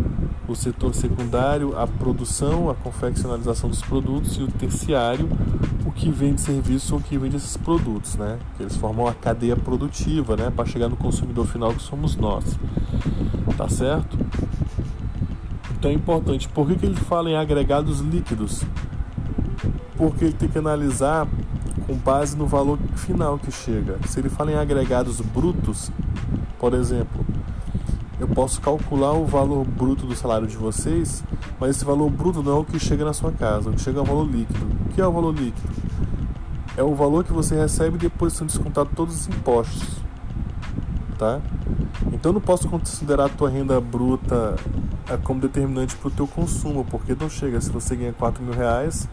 o 0.51 0.57
setor 0.57 0.95
secundário, 0.95 1.79
a 1.79 1.87
produção, 1.87 2.69
a 2.69 2.75
confeccionalização 2.75 3.71
dos 3.71 3.81
produtos 3.83 4.37
e 4.37 4.43
o 4.43 4.49
terciário, 4.49 5.29
o 5.87 5.93
que 5.93 6.11
vende 6.11 6.41
serviço 6.41 6.95
ou 6.95 7.01
que 7.01 7.17
vende 7.17 7.37
esses 7.37 7.57
produtos, 7.57 8.17
né? 8.17 8.39
Eles 8.59 8.77
formam 8.77 9.07
a 9.07 9.15
cadeia 9.15 9.57
produtiva, 9.57 10.37
né? 10.37 10.51
Para 10.51 10.67
chegar 10.67 10.89
no 10.89 10.97
consumidor 10.97 11.47
final 11.47 11.73
que 11.73 11.83
somos 11.83 12.17
nós, 12.17 12.59
tá 13.57 13.69
certo? 13.69 14.19
Então 15.79 15.91
é 15.91 15.95
importante. 15.95 16.49
Por 16.49 16.67
que, 16.67 16.77
que 16.77 16.87
ele 16.87 16.97
fala 16.97 17.31
em 17.31 17.37
agregados 17.37 18.01
líquidos? 18.01 18.65
Porque 19.97 20.25
ele 20.25 20.35
tem 20.35 20.49
que 20.49 20.59
analisar 20.59 21.29
com 21.87 21.95
base 21.95 22.37
no 22.37 22.47
valor 22.47 22.79
final 22.97 23.39
que 23.39 23.51
chega. 23.51 23.99
Se 24.07 24.19
ele 24.19 24.29
fala 24.29 24.53
em 24.53 24.57
agregados 24.57 25.21
brutos, 25.21 25.91
por 26.59 26.75
exemplo, 26.75 27.25
eu 28.21 28.29
posso 28.29 28.61
calcular 28.61 29.15
o 29.15 29.25
valor 29.25 29.65
bruto 29.65 30.07
do 30.07 30.15
salário 30.15 30.47
de 30.47 30.57
vocês, 30.57 31.25
mas 31.59 31.71
esse 31.71 31.85
valor 31.85 32.11
bruto 32.11 32.43
não 32.43 32.59
é 32.59 32.61
o 32.61 32.65
que 32.65 32.79
chega 32.79 33.03
na 33.03 33.15
sua 33.15 33.33
casa, 33.33 33.71
o 33.71 33.73
que 33.73 33.81
chega 33.81 33.99
é 33.99 34.03
o 34.03 34.05
valor 34.05 34.29
líquido. 34.31 34.67
O 34.85 34.89
que 34.91 35.01
é 35.01 35.07
o 35.07 35.11
valor 35.11 35.35
líquido? 35.35 35.69
É 36.77 36.83
o 36.83 36.95
valor 36.95 37.25
que 37.25 37.33
você 37.33 37.57
recebe 37.57 37.97
depois 37.97 38.33
de 38.33 38.39
são 38.39 38.47
descontados 38.47 38.93
todos 38.95 39.21
os 39.23 39.29
impostos. 39.29 40.01
Tá? 41.19 41.41
Então 42.13 42.31
eu 42.31 42.35
não 42.35 42.41
posso 42.41 42.69
considerar 42.69 43.25
a 43.25 43.29
tua 43.29 43.49
renda 43.49 43.81
bruta 43.81 44.55
é, 45.09 45.17
como 45.17 45.41
determinante 45.41 45.97
para 45.97 46.09
o 46.09 46.11
teu 46.11 46.27
consumo, 46.27 46.85
porque 46.85 47.17
não 47.19 47.29
chega. 47.29 47.61
Se 47.61 47.71
você 47.71 47.97
ganha 47.97 48.13
4 48.13 48.43
mil 48.43 48.55
reais, 48.55 49.09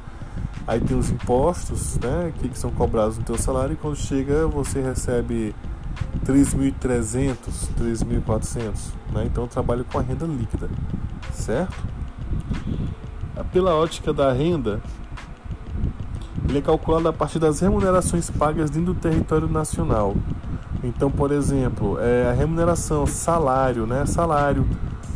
aí 0.67 0.81
tem 0.81 0.97
os 0.97 1.09
impostos 1.09 1.97
né, 1.97 2.33
que 2.39 2.59
são 2.59 2.71
cobrados 2.71 3.17
no 3.17 3.23
teu 3.23 3.37
salário, 3.37 3.73
e 3.73 3.77
quando 3.77 3.95
chega 3.95 4.45
você 4.47 4.81
recebe 4.81 5.55
3.300, 6.27 7.37
3.400, 7.79 8.91
né? 9.13 9.23
Então 9.25 9.45
eu 9.45 9.47
trabalho 9.47 9.85
com 9.85 9.97
a 9.97 10.01
renda 10.01 10.25
líquida, 10.25 10.69
certo? 11.31 11.73
Pela 13.53 13.73
ótica 13.73 14.11
da 14.11 14.33
renda, 14.33 14.81
ele 16.49 16.57
é 16.57 16.61
calculado 16.61 17.07
a 17.07 17.13
partir 17.13 17.39
das 17.39 17.61
remunerações 17.61 18.29
pagas 18.29 18.69
dentro 18.69 18.93
do 18.93 18.99
território 18.99 19.47
nacional. 19.47 20.15
Então, 20.83 21.09
por 21.09 21.31
exemplo, 21.31 21.97
é 21.99 22.29
a 22.29 22.33
remuneração, 22.33 23.07
salário, 23.07 23.87
né? 23.87 24.05
Salário, 24.05 24.67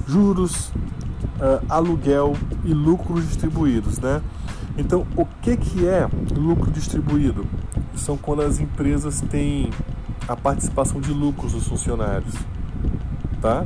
juros, 0.07 0.69
uh, 0.69 1.63
aluguel 1.67 2.37
e 2.63 2.73
lucros 2.73 3.27
distribuídos, 3.27 3.99
né? 3.99 4.21
Então, 4.77 5.05
o 5.17 5.25
que 5.25 5.57
que 5.57 5.85
é 5.85 6.07
lucro 6.35 6.71
distribuído? 6.71 7.45
São 7.95 8.15
quando 8.15 8.41
as 8.43 8.59
empresas 8.59 9.19
têm 9.21 9.69
a 10.27 10.35
participação 10.35 11.01
de 11.01 11.11
lucros 11.11 11.53
dos 11.53 11.67
funcionários, 11.67 12.33
tá? 13.41 13.63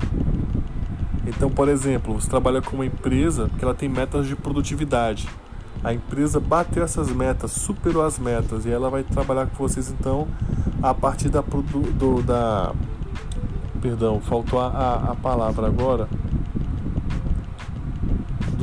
Então, 1.28 1.50
por 1.50 1.68
exemplo, 1.68 2.14
você 2.14 2.30
trabalha 2.30 2.62
com 2.62 2.76
uma 2.76 2.86
empresa 2.86 3.50
que 3.58 3.64
ela 3.64 3.74
tem 3.74 3.90
metas 3.90 4.28
de 4.28 4.36
produtividade. 4.36 5.28
A 5.84 5.94
empresa 5.94 6.40
bateu 6.40 6.84
essas 6.84 7.10
metas, 7.12 7.52
superou 7.52 8.04
as 8.04 8.18
metas 8.18 8.66
e 8.66 8.72
ela 8.72 8.90
vai 8.90 9.04
trabalhar 9.04 9.48
com 9.48 9.56
vocês 9.56 9.90
então 9.92 10.28
a 10.82 10.94
partir 10.94 11.30
da 11.30 11.42
do, 11.42 12.22
da 12.24 12.74
perdão, 13.82 14.20
faltou 14.20 14.60
a, 14.60 15.12
a 15.12 15.16
palavra 15.16 15.68
agora 15.68 16.08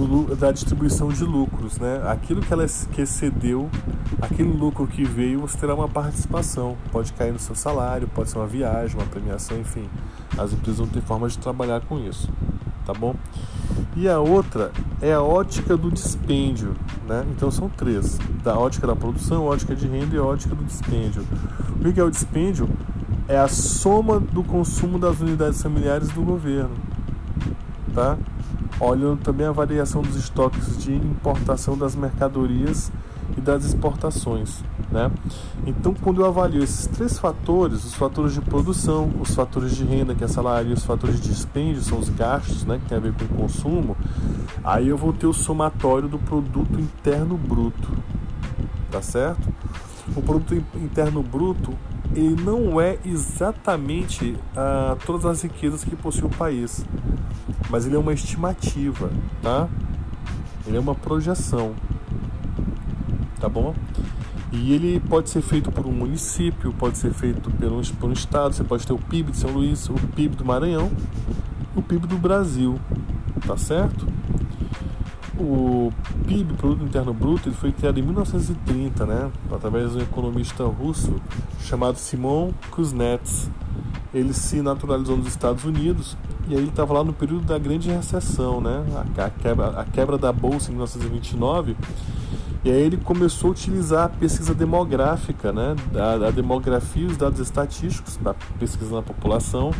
do, 0.06 0.36
da 0.36 0.52
distribuição 0.52 1.08
de 1.08 1.24
lucros, 1.24 1.78
né? 1.78 2.02
Aquilo 2.08 2.40
que 2.40 2.52
ela 2.52 2.64
excedeu, 2.64 3.68
aquele 4.20 4.52
lucro 4.52 4.86
que 4.86 5.04
veio, 5.04 5.40
você 5.40 5.56
terá 5.58 5.74
uma 5.74 5.88
participação. 5.88 6.76
Pode 6.90 7.12
cair 7.12 7.32
no 7.32 7.38
seu 7.38 7.54
salário, 7.54 8.08
pode 8.08 8.30
ser 8.30 8.38
uma 8.38 8.46
viagem, 8.46 8.96
uma 8.96 9.06
premiação, 9.06 9.58
enfim. 9.58 9.88
As 10.38 10.52
empresas 10.52 10.78
vão 10.78 10.88
ter 10.88 11.02
formas 11.02 11.32
de 11.32 11.38
trabalhar 11.38 11.80
com 11.82 11.98
isso, 11.98 12.28
tá 12.86 12.92
bom? 12.92 13.14
E 13.96 14.08
a 14.08 14.18
outra 14.18 14.72
é 15.00 15.12
a 15.12 15.22
ótica 15.22 15.76
do 15.76 15.90
dispêndio, 15.90 16.74
né? 17.06 17.24
Então 17.30 17.50
são 17.50 17.68
três: 17.68 18.18
da 18.42 18.58
ótica 18.58 18.86
da 18.86 18.96
produção, 18.96 19.44
ótica 19.44 19.74
de 19.74 19.86
renda 19.86 20.14
e 20.14 20.18
ótica 20.18 20.54
do 20.54 20.64
dispêndio. 20.64 21.24
O 21.78 21.92
que 21.92 22.00
é 22.00 22.04
o 22.04 22.10
dispêndio? 22.10 22.68
É 23.28 23.38
a 23.38 23.48
soma 23.48 24.18
do 24.18 24.42
consumo 24.42 24.98
das 24.98 25.20
unidades 25.20 25.62
familiares 25.62 26.08
do 26.08 26.22
governo, 26.22 26.74
tá? 27.94 28.18
Olhando 28.88 29.20
também 29.22 29.46
a 29.46 29.52
variação 29.52 30.02
dos 30.02 30.16
estoques 30.16 30.76
de 30.76 30.94
importação 30.94 31.76
das 31.76 31.94
mercadorias 31.94 32.90
e 33.36 33.40
das 33.40 33.64
exportações. 33.64 34.62
Né? 34.90 35.10
Então, 35.66 35.94
quando 35.94 36.20
eu 36.20 36.26
avalio 36.26 36.62
esses 36.62 36.86
três 36.86 37.18
fatores, 37.18 37.84
os 37.84 37.94
fatores 37.94 38.34
de 38.34 38.40
produção, 38.40 39.10
os 39.20 39.34
fatores 39.34 39.74
de 39.74 39.84
renda, 39.84 40.14
que 40.14 40.24
é 40.24 40.28
salário, 40.28 40.70
e 40.70 40.72
os 40.74 40.84
fatores 40.84 41.20
de 41.20 41.28
dispêndio, 41.28 41.80
são 41.82 41.98
os 41.98 42.08
gastos, 42.08 42.64
né, 42.64 42.78
que 42.78 42.88
tem 42.88 42.98
a 42.98 43.00
ver 43.00 43.12
com 43.14 43.24
o 43.24 43.28
consumo, 43.28 43.96
aí 44.62 44.88
eu 44.88 44.98
vou 44.98 45.12
ter 45.12 45.26
o 45.26 45.32
somatório 45.32 46.08
do 46.08 46.18
produto 46.18 46.78
interno 46.78 47.36
bruto. 47.38 47.88
Tá 48.90 49.00
certo? 49.00 49.48
O 50.14 50.20
produto 50.20 50.54
interno 50.76 51.22
bruto 51.22 51.72
ele 52.14 52.42
não 52.42 52.78
é 52.78 52.98
exatamente 53.04 54.36
ah, 54.54 54.96
todas 55.06 55.24
as 55.24 55.42
riquezas 55.42 55.82
que 55.82 55.96
possui 55.96 56.24
o 56.24 56.28
país, 56.28 56.84
mas 57.72 57.86
ele 57.86 57.96
é 57.96 57.98
uma 57.98 58.12
estimativa, 58.12 59.10
tá? 59.40 59.66
Ele 60.66 60.76
é 60.76 60.80
uma 60.80 60.94
projeção, 60.94 61.72
tá 63.40 63.48
bom? 63.48 63.74
E 64.52 64.74
ele 64.74 65.00
pode 65.00 65.30
ser 65.30 65.40
feito 65.40 65.72
por 65.72 65.86
um 65.86 65.90
município, 65.90 66.70
pode 66.74 66.98
ser 66.98 67.14
feito 67.14 67.50
por 67.50 67.72
um, 67.72 67.80
por 67.80 68.10
um 68.10 68.12
estado, 68.12 68.54
você 68.54 68.62
pode 68.62 68.86
ter 68.86 68.92
o 68.92 68.98
PIB 68.98 69.30
de 69.30 69.38
São 69.38 69.50
Luís, 69.52 69.88
o 69.88 69.94
PIB 69.94 70.36
do 70.36 70.44
Maranhão, 70.44 70.92
o 71.74 71.80
PIB 71.80 72.06
do 72.06 72.18
Brasil, 72.18 72.78
tá 73.46 73.56
certo? 73.56 74.06
o 75.38 75.90
PIB, 76.26 76.52
Produto 76.54 76.84
Interno 76.84 77.14
Bruto, 77.14 77.48
ele 77.48 77.56
foi 77.56 77.72
criado 77.72 77.98
em 77.98 78.02
1930, 78.02 79.06
né, 79.06 79.32
através 79.50 79.92
de 79.92 79.98
um 79.98 80.02
economista 80.02 80.62
russo 80.64 81.14
chamado 81.60 81.96
Simon 81.96 82.52
Kuznets. 82.70 83.50
Ele 84.12 84.34
se 84.34 84.60
naturalizou 84.60 85.16
nos 85.16 85.26
Estados 85.26 85.64
Unidos 85.64 86.18
e 86.52 86.54
aí 86.54 86.68
estava 86.68 86.92
lá 86.92 87.02
no 87.02 87.14
período 87.14 87.46
da 87.46 87.58
grande 87.58 87.90
recessão, 87.90 88.60
né, 88.60 88.84
a, 89.16 89.30
quebra, 89.30 89.68
a 89.68 89.84
quebra 89.86 90.18
da 90.18 90.30
bolsa 90.30 90.68
em 90.68 90.74
1929. 90.74 91.74
E 92.62 92.70
aí 92.70 92.78
ele 92.78 92.98
começou 92.98 93.48
a 93.48 93.52
utilizar 93.52 94.04
a 94.04 94.08
pesquisa 94.10 94.54
demográfica, 94.54 95.50
né, 95.50 95.74
a, 95.94 96.28
a 96.28 96.30
demografia, 96.30 97.06
os 97.06 97.16
dados 97.16 97.40
estatísticos 97.40 98.18
da 98.18 98.34
pesquisa 98.58 98.94
na 98.94 99.00
população 99.00 99.72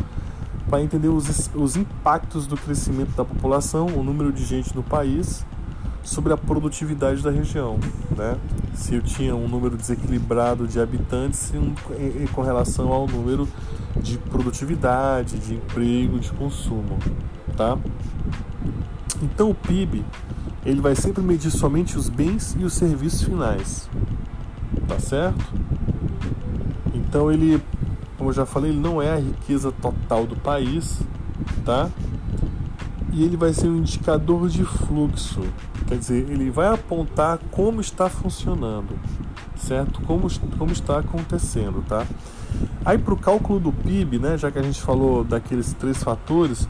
para 0.67 0.81
entender 0.81 1.09
os, 1.09 1.51
os 1.53 1.75
impactos 1.75 2.47
do 2.47 2.57
crescimento 2.57 3.15
da 3.15 3.23
população, 3.23 3.85
o 3.95 4.03
número 4.03 4.33
de 4.33 4.43
gente 4.43 4.75
no 4.75 4.81
país, 4.81 5.45
sobre 6.03 6.33
a 6.33 6.37
produtividade 6.37 7.23
da 7.23 7.31
região. 7.31 7.79
Né? 8.15 8.37
Se 8.75 8.95
eu 8.95 9.01
tinha 9.01 9.35
um 9.35 9.47
número 9.47 9.77
desequilibrado 9.77 10.67
de 10.67 10.79
habitantes 10.79 11.53
em, 11.53 11.73
em, 12.23 12.27
com 12.27 12.41
relação 12.41 12.91
ao 12.91 13.07
número 13.07 13.47
de 13.95 14.17
produtividade, 14.17 15.39
de 15.39 15.55
emprego, 15.55 16.19
de 16.19 16.31
consumo. 16.33 16.99
Tá? 17.55 17.77
Então 19.21 19.49
o 19.49 19.55
PIB 19.55 20.05
ele 20.65 20.81
vai 20.81 20.95
sempre 20.95 21.21
medir 21.21 21.51
somente 21.51 21.97
os 21.97 22.09
bens 22.09 22.55
e 22.59 22.63
os 22.63 22.73
serviços 22.73 23.23
finais. 23.23 23.89
Tá 24.87 24.99
certo? 24.99 25.53
Então 26.93 27.31
ele 27.31 27.61
como 28.23 28.29
eu 28.29 28.33
já 28.33 28.45
falei, 28.45 28.71
ele 28.71 28.79
não 28.79 29.01
é 29.01 29.11
a 29.11 29.17
riqueza 29.17 29.69
total 29.81 30.25
do 30.25 30.33
país, 30.33 31.01
tá? 31.65 31.89
E 33.13 33.23
ele 33.23 33.37
vai 33.37 33.53
ser 33.53 33.67
um 33.67 33.77
indicador 33.77 34.49
de 34.49 34.63
fluxo, 34.63 35.41
quer 35.87 35.97
dizer, 35.97 36.27
ele 36.29 36.49
vai 36.49 36.67
apontar 36.67 37.37
como 37.51 37.79
está 37.79 38.09
funcionando, 38.09 38.97
certo? 39.55 40.01
Como, 40.01 40.27
como 40.57 40.71
está 40.71 40.97
acontecendo, 40.97 41.83
tá? 41.87 42.07
Aí 42.83 42.97
para 42.97 43.13
o 43.13 43.17
cálculo 43.17 43.59
do 43.59 43.71
PIB, 43.71 44.17
né, 44.17 44.35
já 44.35 44.49
que 44.49 44.57
a 44.57 44.63
gente 44.63 44.81
falou 44.81 45.23
daqueles 45.23 45.73
três 45.73 46.03
fatores, 46.03 46.67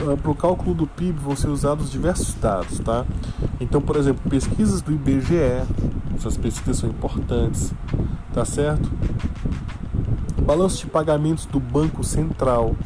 ah, 0.00 0.16
para 0.20 0.30
o 0.30 0.34
cálculo 0.34 0.74
do 0.74 0.86
PIB 0.88 1.20
vão 1.20 1.36
ser 1.36 1.48
usados 1.48 1.90
diversos 1.90 2.34
dados, 2.34 2.80
tá? 2.80 3.06
Então, 3.60 3.80
por 3.80 3.96
exemplo, 3.96 4.28
pesquisas 4.28 4.82
do 4.82 4.92
IBGE, 4.92 5.62
essas 6.16 6.36
pesquisas 6.36 6.78
são 6.78 6.90
importantes, 6.90 7.72
tá 8.34 8.44
certo? 8.44 8.90
balanço 10.46 10.78
de 10.78 10.86
pagamentos 10.86 11.44
do 11.44 11.58
Banco 11.58 12.04
Central, 12.04 12.76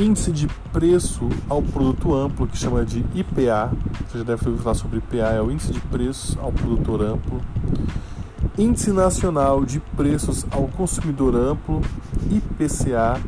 índice 0.00 0.32
de 0.32 0.48
preço 0.72 1.28
ao 1.48 1.60
produto 1.60 2.14
amplo, 2.14 2.46
que 2.46 2.56
chama 2.56 2.84
de 2.84 3.04
IPA, 3.14 3.70
você 4.08 4.18
já 4.18 4.24
deve 4.24 4.48
ouvir 4.48 4.62
falar 4.62 4.74
sobre 4.74 4.98
IPA, 4.98 5.34
é 5.34 5.42
o 5.42 5.50
índice 5.50 5.72
de 5.72 5.80
preços 5.80 6.38
ao 6.40 6.50
produtor 6.50 7.02
amplo, 7.02 7.40
índice 8.58 8.92
nacional 8.92 9.62
de 9.64 9.78
preços 9.78 10.46
ao 10.50 10.68
consumidor 10.68 11.36
amplo, 11.36 11.82
IPCA, 12.30 13.20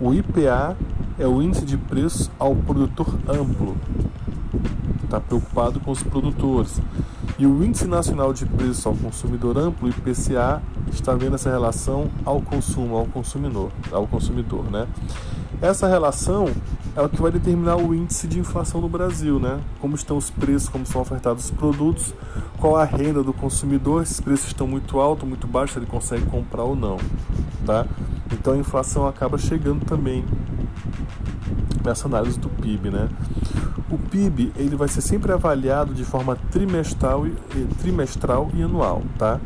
o 0.00 0.14
IPA 0.14 0.76
é 1.18 1.26
o 1.26 1.42
índice 1.42 1.66
de 1.66 1.76
preços 1.76 2.30
ao 2.38 2.56
produtor 2.56 3.14
amplo, 3.28 3.76
está 5.04 5.20
preocupado 5.20 5.78
com 5.78 5.90
os 5.90 6.02
produtores. 6.02 6.80
E 7.36 7.46
o 7.46 7.64
Índice 7.64 7.88
Nacional 7.88 8.32
de 8.32 8.46
Preços 8.46 8.86
ao 8.86 8.94
Consumidor 8.94 9.58
Amplo, 9.58 9.88
IPCA, 9.88 10.62
está 10.92 11.14
vendo 11.16 11.34
essa 11.34 11.50
relação 11.50 12.08
ao 12.24 12.40
consumo, 12.40 12.96
ao 12.96 13.06
consumidor, 13.06 13.72
ao 13.90 14.06
consumidor, 14.06 14.70
né? 14.70 14.86
Essa 15.60 15.88
relação 15.88 16.48
é 16.96 17.02
o 17.02 17.08
que 17.08 17.20
vai 17.20 17.30
determinar 17.30 17.76
o 17.76 17.94
índice 17.94 18.26
de 18.26 18.38
inflação 18.38 18.80
no 18.80 18.88
Brasil, 18.88 19.40
né? 19.40 19.60
Como 19.80 19.94
estão 19.94 20.16
os 20.16 20.30
preços, 20.30 20.68
como 20.68 20.86
são 20.86 21.00
ofertados 21.00 21.46
os 21.46 21.50
produtos, 21.50 22.14
qual 22.58 22.76
a 22.76 22.84
renda 22.84 23.22
do 23.22 23.32
consumidor, 23.32 24.02
esses 24.02 24.20
preços 24.20 24.48
estão 24.48 24.66
muito 24.66 25.00
altos, 25.00 25.28
muito 25.28 25.46
baixos, 25.46 25.76
ele 25.76 25.86
consegue 25.86 26.24
comprar 26.26 26.64
ou 26.64 26.76
não, 26.76 26.98
tá? 27.66 27.86
Então 28.32 28.54
a 28.54 28.56
inflação 28.56 29.06
acaba 29.06 29.38
chegando 29.38 29.84
também 29.84 30.24
nessa 31.84 32.06
análise 32.06 32.38
do 32.38 32.48
PIB, 32.48 32.90
né? 32.90 33.08
O 33.90 33.98
PIB 33.98 34.52
ele 34.56 34.76
vai 34.76 34.88
ser 34.88 35.00
sempre 35.00 35.32
avaliado 35.32 35.92
de 35.94 36.04
forma 36.04 36.36
trimestral 36.50 37.26
e, 37.26 37.30
trimestral 37.80 38.50
e 38.54 38.62
anual, 38.62 39.02
tá? 39.18 39.40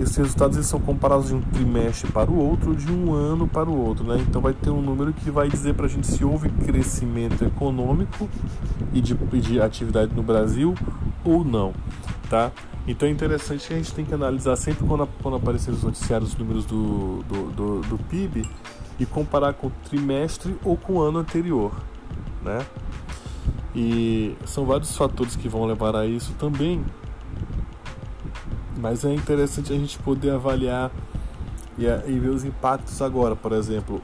Esses 0.00 0.16
resultados 0.16 0.56
eles 0.56 0.66
são 0.66 0.80
comparados 0.80 1.28
de 1.28 1.34
um 1.34 1.40
trimestre 1.40 2.10
para 2.10 2.30
o 2.30 2.36
outro, 2.36 2.74
de 2.74 2.90
um 2.90 3.14
ano 3.14 3.46
para 3.46 3.70
o 3.70 3.76
outro, 3.76 4.04
né? 4.04 4.16
Então 4.28 4.40
vai 4.42 4.52
ter 4.52 4.70
um 4.70 4.82
número 4.82 5.12
que 5.12 5.30
vai 5.30 5.48
dizer 5.48 5.74
para 5.74 5.86
a 5.86 5.88
gente 5.88 6.06
se 6.06 6.24
houve 6.24 6.48
crescimento 6.48 7.44
econômico 7.44 8.28
e 8.92 9.00
de, 9.00 9.14
de 9.14 9.60
atividade 9.60 10.12
no 10.14 10.22
Brasil 10.22 10.74
ou 11.24 11.44
não, 11.44 11.72
tá? 12.28 12.50
Então 12.86 13.08
é 13.08 13.12
interessante 13.12 13.68
que 13.68 13.72
a 13.72 13.76
gente 13.76 13.94
tem 13.94 14.04
que 14.04 14.12
analisar 14.12 14.56
sempre 14.56 14.86
quando, 14.86 15.08
quando 15.22 15.36
aparecer 15.36 15.70
os 15.70 15.82
noticiários 15.82 16.32
os 16.32 16.36
números 16.36 16.66
do, 16.66 17.22
do, 17.22 17.50
do, 17.52 17.80
do 17.82 17.98
PIB 18.10 18.48
e 18.98 19.06
comparar 19.06 19.54
com 19.54 19.68
o 19.68 19.72
trimestre 19.88 20.56
ou 20.64 20.76
com 20.76 20.94
o 20.94 21.02
ano 21.02 21.18
anterior, 21.18 21.72
né? 22.42 22.66
E 23.74 24.36
são 24.44 24.64
vários 24.66 24.96
fatores 24.96 25.34
que 25.34 25.48
vão 25.48 25.64
levar 25.64 25.96
a 25.96 26.06
isso 26.06 26.32
também, 26.34 26.84
mas 28.76 29.04
é 29.04 29.12
interessante 29.12 29.72
a 29.72 29.76
gente 29.76 29.98
poder 29.98 30.30
avaliar 30.30 30.90
e, 31.78 31.84
e 31.84 32.18
ver 32.18 32.28
os 32.28 32.44
impactos 32.44 33.00
agora, 33.02 33.34
por 33.34 33.52
exemplo, 33.52 34.02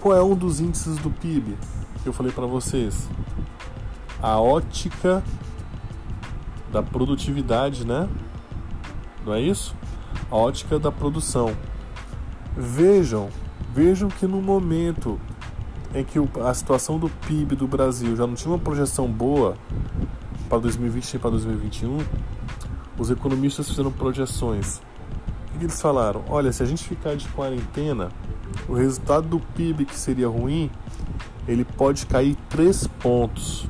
qual 0.00 0.16
é 0.16 0.22
um 0.22 0.34
dos 0.34 0.60
índices 0.60 0.96
do 0.98 1.10
PIB 1.10 1.56
que 2.02 2.08
eu 2.08 2.12
falei 2.12 2.32
para 2.32 2.46
vocês? 2.46 3.08
A 4.22 4.38
ótica 4.38 5.22
da 6.72 6.82
produtividade, 6.82 7.86
né? 7.86 8.08
Não 9.24 9.34
é 9.34 9.40
isso? 9.40 9.74
A 10.30 10.36
ótica 10.36 10.78
da 10.78 10.90
produção. 10.90 11.54
Vejam 12.56 13.28
Vejam 13.76 14.08
que 14.08 14.26
no 14.26 14.40
momento 14.40 15.20
em 15.94 16.02
que 16.02 16.18
a 16.40 16.54
situação 16.54 16.98
do 16.98 17.10
PIB 17.10 17.56
do 17.56 17.66
Brasil 17.66 18.16
já 18.16 18.26
não 18.26 18.32
tinha 18.32 18.50
uma 18.50 18.58
projeção 18.58 19.06
boa 19.06 19.54
para 20.48 20.56
2020 20.60 21.12
e 21.12 21.18
para 21.18 21.28
2021, 21.28 21.98
os 22.98 23.10
economistas 23.10 23.68
fizeram 23.68 23.90
projeções. 23.90 24.80
Que 25.58 25.64
eles 25.64 25.80
falaram? 25.80 26.22
Olha, 26.28 26.52
se 26.52 26.62
a 26.62 26.66
gente 26.66 26.84
ficar 26.84 27.16
de 27.16 27.26
quarentena, 27.28 28.10
o 28.68 28.74
resultado 28.74 29.26
do 29.26 29.40
PIB 29.40 29.86
que 29.86 29.96
seria 29.96 30.28
ruim, 30.28 30.70
ele 31.48 31.64
pode 31.64 32.06
cair 32.06 32.36
3 32.50 32.86
pontos. 32.86 33.66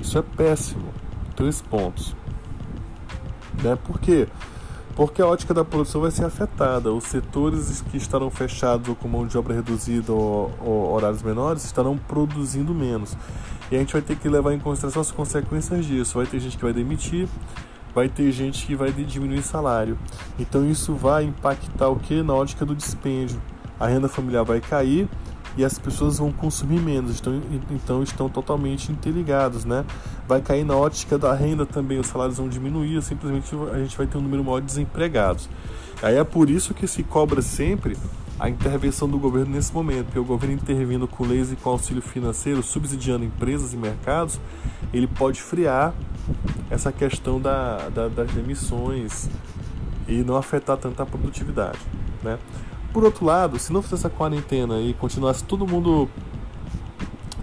Isso 0.00 0.16
é 0.16 0.22
péssimo. 0.22 0.88
3 1.36 1.60
pontos. 1.62 2.16
Né? 3.62 3.76
Por 3.76 3.98
quê? 4.00 4.28
porque 4.98 5.22
a 5.22 5.26
ótica 5.28 5.54
da 5.54 5.64
produção 5.64 6.00
vai 6.00 6.10
ser 6.10 6.24
afetada. 6.24 6.92
Os 6.92 7.04
setores 7.04 7.80
que 7.82 7.96
estarão 7.96 8.28
fechados 8.32 8.88
ou 8.88 8.96
com 8.96 9.06
mão 9.06 9.28
de 9.28 9.38
obra 9.38 9.54
reduzida 9.54 10.12
ou, 10.12 10.52
ou 10.60 10.92
horários 10.92 11.22
menores 11.22 11.64
estarão 11.64 11.96
produzindo 11.96 12.74
menos. 12.74 13.16
E 13.70 13.76
a 13.76 13.78
gente 13.78 13.92
vai 13.92 14.02
ter 14.02 14.16
que 14.16 14.28
levar 14.28 14.54
em 14.54 14.58
consideração 14.58 15.00
as 15.00 15.12
consequências 15.12 15.86
disso. 15.86 16.18
Vai 16.18 16.26
ter 16.26 16.40
gente 16.40 16.56
que 16.56 16.64
vai 16.64 16.72
demitir, 16.72 17.28
vai 17.98 18.08
ter 18.08 18.30
gente 18.30 18.64
que 18.64 18.76
vai 18.76 18.92
diminuir 18.92 19.42
salário. 19.42 19.98
Então 20.38 20.64
isso 20.64 20.94
vai 20.94 21.24
impactar 21.24 21.88
o 21.88 21.96
que 21.96 22.22
na 22.22 22.32
ótica 22.32 22.64
do 22.64 22.72
dispêndio. 22.72 23.42
A 23.78 23.88
renda 23.88 24.08
familiar 24.08 24.44
vai 24.44 24.60
cair 24.60 25.08
e 25.56 25.64
as 25.64 25.80
pessoas 25.80 26.18
vão 26.18 26.30
consumir 26.30 26.80
menos, 26.80 27.18
então, 27.18 27.42
então 27.70 28.02
estão 28.04 28.28
totalmente 28.28 28.92
interligados, 28.92 29.64
né? 29.64 29.84
Vai 30.28 30.40
cair 30.40 30.64
na 30.64 30.76
ótica 30.76 31.18
da 31.18 31.34
renda 31.34 31.66
também, 31.66 31.98
os 31.98 32.06
salários 32.06 32.38
vão 32.38 32.48
diminuir, 32.48 33.02
simplesmente 33.02 33.52
a 33.72 33.78
gente 33.78 33.96
vai 33.96 34.06
ter 34.06 34.16
um 34.16 34.20
número 34.20 34.44
maior 34.44 34.60
de 34.60 34.66
desempregados. 34.66 35.48
Aí 36.00 36.14
é 36.14 36.22
por 36.22 36.48
isso 36.48 36.72
que 36.74 36.86
se 36.86 37.02
cobra 37.02 37.42
sempre 37.42 37.96
a 38.38 38.48
intervenção 38.48 39.08
do 39.08 39.18
governo 39.18 39.52
nesse 39.52 39.74
momento, 39.74 40.04
porque 40.06 40.20
o 40.20 40.24
governo 40.24 40.54
intervindo 40.54 41.08
com 41.08 41.24
leis 41.24 41.50
e 41.50 41.56
com 41.56 41.70
auxílio 41.70 42.00
financeiro, 42.02 42.62
subsidiando 42.62 43.24
empresas 43.24 43.72
e 43.72 43.76
mercados, 43.76 44.38
ele 44.92 45.08
pode 45.08 45.42
friar 45.42 45.92
essa 46.70 46.92
questão 46.92 47.40
da, 47.40 47.88
da, 47.88 48.08
das 48.08 48.36
emissões 48.36 49.28
e 50.06 50.22
não 50.22 50.36
afetar 50.36 50.76
tanto 50.76 51.02
a 51.02 51.06
produtividade, 51.06 51.78
né? 52.22 52.38
Por 52.92 53.04
outro 53.04 53.24
lado, 53.24 53.58
se 53.58 53.72
não 53.72 53.82
fizesse 53.82 54.06
essa 54.06 54.10
quarentena 54.10 54.80
e 54.80 54.94
continuasse 54.94 55.44
todo 55.44 55.66
mundo 55.66 56.08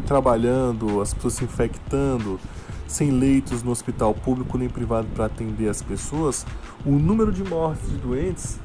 trabalhando, 0.06 1.02
as 1.02 1.14
pessoas 1.14 1.34
se 1.36 1.44
infectando, 1.44 2.40
sem 2.88 3.12
leitos 3.12 3.62
no 3.64 3.72
hospital 3.72 4.14
público 4.14 4.58
nem 4.58 4.70
privado 4.70 5.08
para 5.14 5.26
atender 5.26 5.70
as 5.70 5.82
pessoas, 5.82 6.46
o 6.86 6.92
número 6.92 7.32
de 7.32 7.44
mortes 7.44 7.90
de 7.90 7.98
doentes 7.98 8.60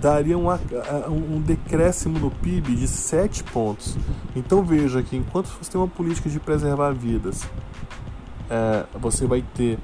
daria 0.00 0.36
um, 0.38 0.48
um 1.10 1.40
decréscimo 1.40 2.18
no 2.18 2.30
PIB 2.30 2.76
de 2.76 2.88
7 2.88 3.44
pontos. 3.44 3.96
Então 4.34 4.62
veja 4.62 5.02
que 5.02 5.16
enquanto 5.16 5.48
você 5.48 5.70
tem 5.70 5.80
uma 5.80 5.88
política 5.88 6.28
de 6.28 6.38
preservar 6.38 6.92
vidas, 6.92 7.46
é, 8.50 8.84
você 8.98 9.26
vai 9.26 9.42
ter 9.54 9.78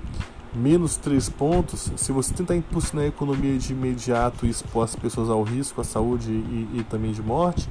menos 0.53 0.97
3 0.97 1.29
pontos, 1.31 1.93
se 1.97 2.13
você 2.13 2.33
tentar 2.33 2.57
impulsionar 2.57 3.05
a 3.05 3.09
economia 3.09 3.57
de 3.59 3.73
imediato 3.73 4.47
e 4.47 4.51
expor 4.51 4.85
as 4.85 4.97
pessoas 4.97 5.29
ao 5.29 5.43
risco, 5.43 5.81
à 5.81 5.85
saúde 5.85 6.31
e, 6.31 6.79
e 6.79 6.85
também 6.89 7.13
de 7.13 7.23
morte, 7.23 7.69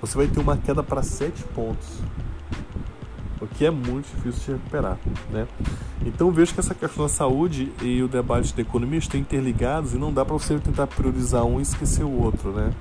você 0.00 0.16
vai 0.16 0.26
ter 0.26 0.38
uma 0.38 0.56
queda 0.56 0.82
para 0.82 1.02
7 1.02 1.42
pontos. 1.54 1.88
o 3.40 3.46
que 3.46 3.64
é 3.64 3.70
muito 3.70 4.06
difícil 4.14 4.40
de 4.44 4.52
recuperar. 4.52 4.98
Né? 5.30 5.46
Então 6.04 6.30
vejo 6.30 6.54
que 6.54 6.60
essa 6.60 6.74
questão 6.74 7.04
da 7.04 7.08
saúde 7.08 7.72
e 7.82 8.02
o 8.02 8.08
debate 8.08 8.54
da 8.54 8.62
economia 8.62 8.98
estão 8.98 9.18
interligados 9.18 9.94
e 9.94 9.96
não 9.96 10.12
dá 10.12 10.24
para 10.24 10.34
você 10.34 10.58
tentar 10.58 10.86
priorizar 10.86 11.44
um 11.44 11.58
e 11.58 11.62
esquecer 11.62 12.04
o 12.04 12.22
outro. 12.22 12.52
Né? 12.52 12.72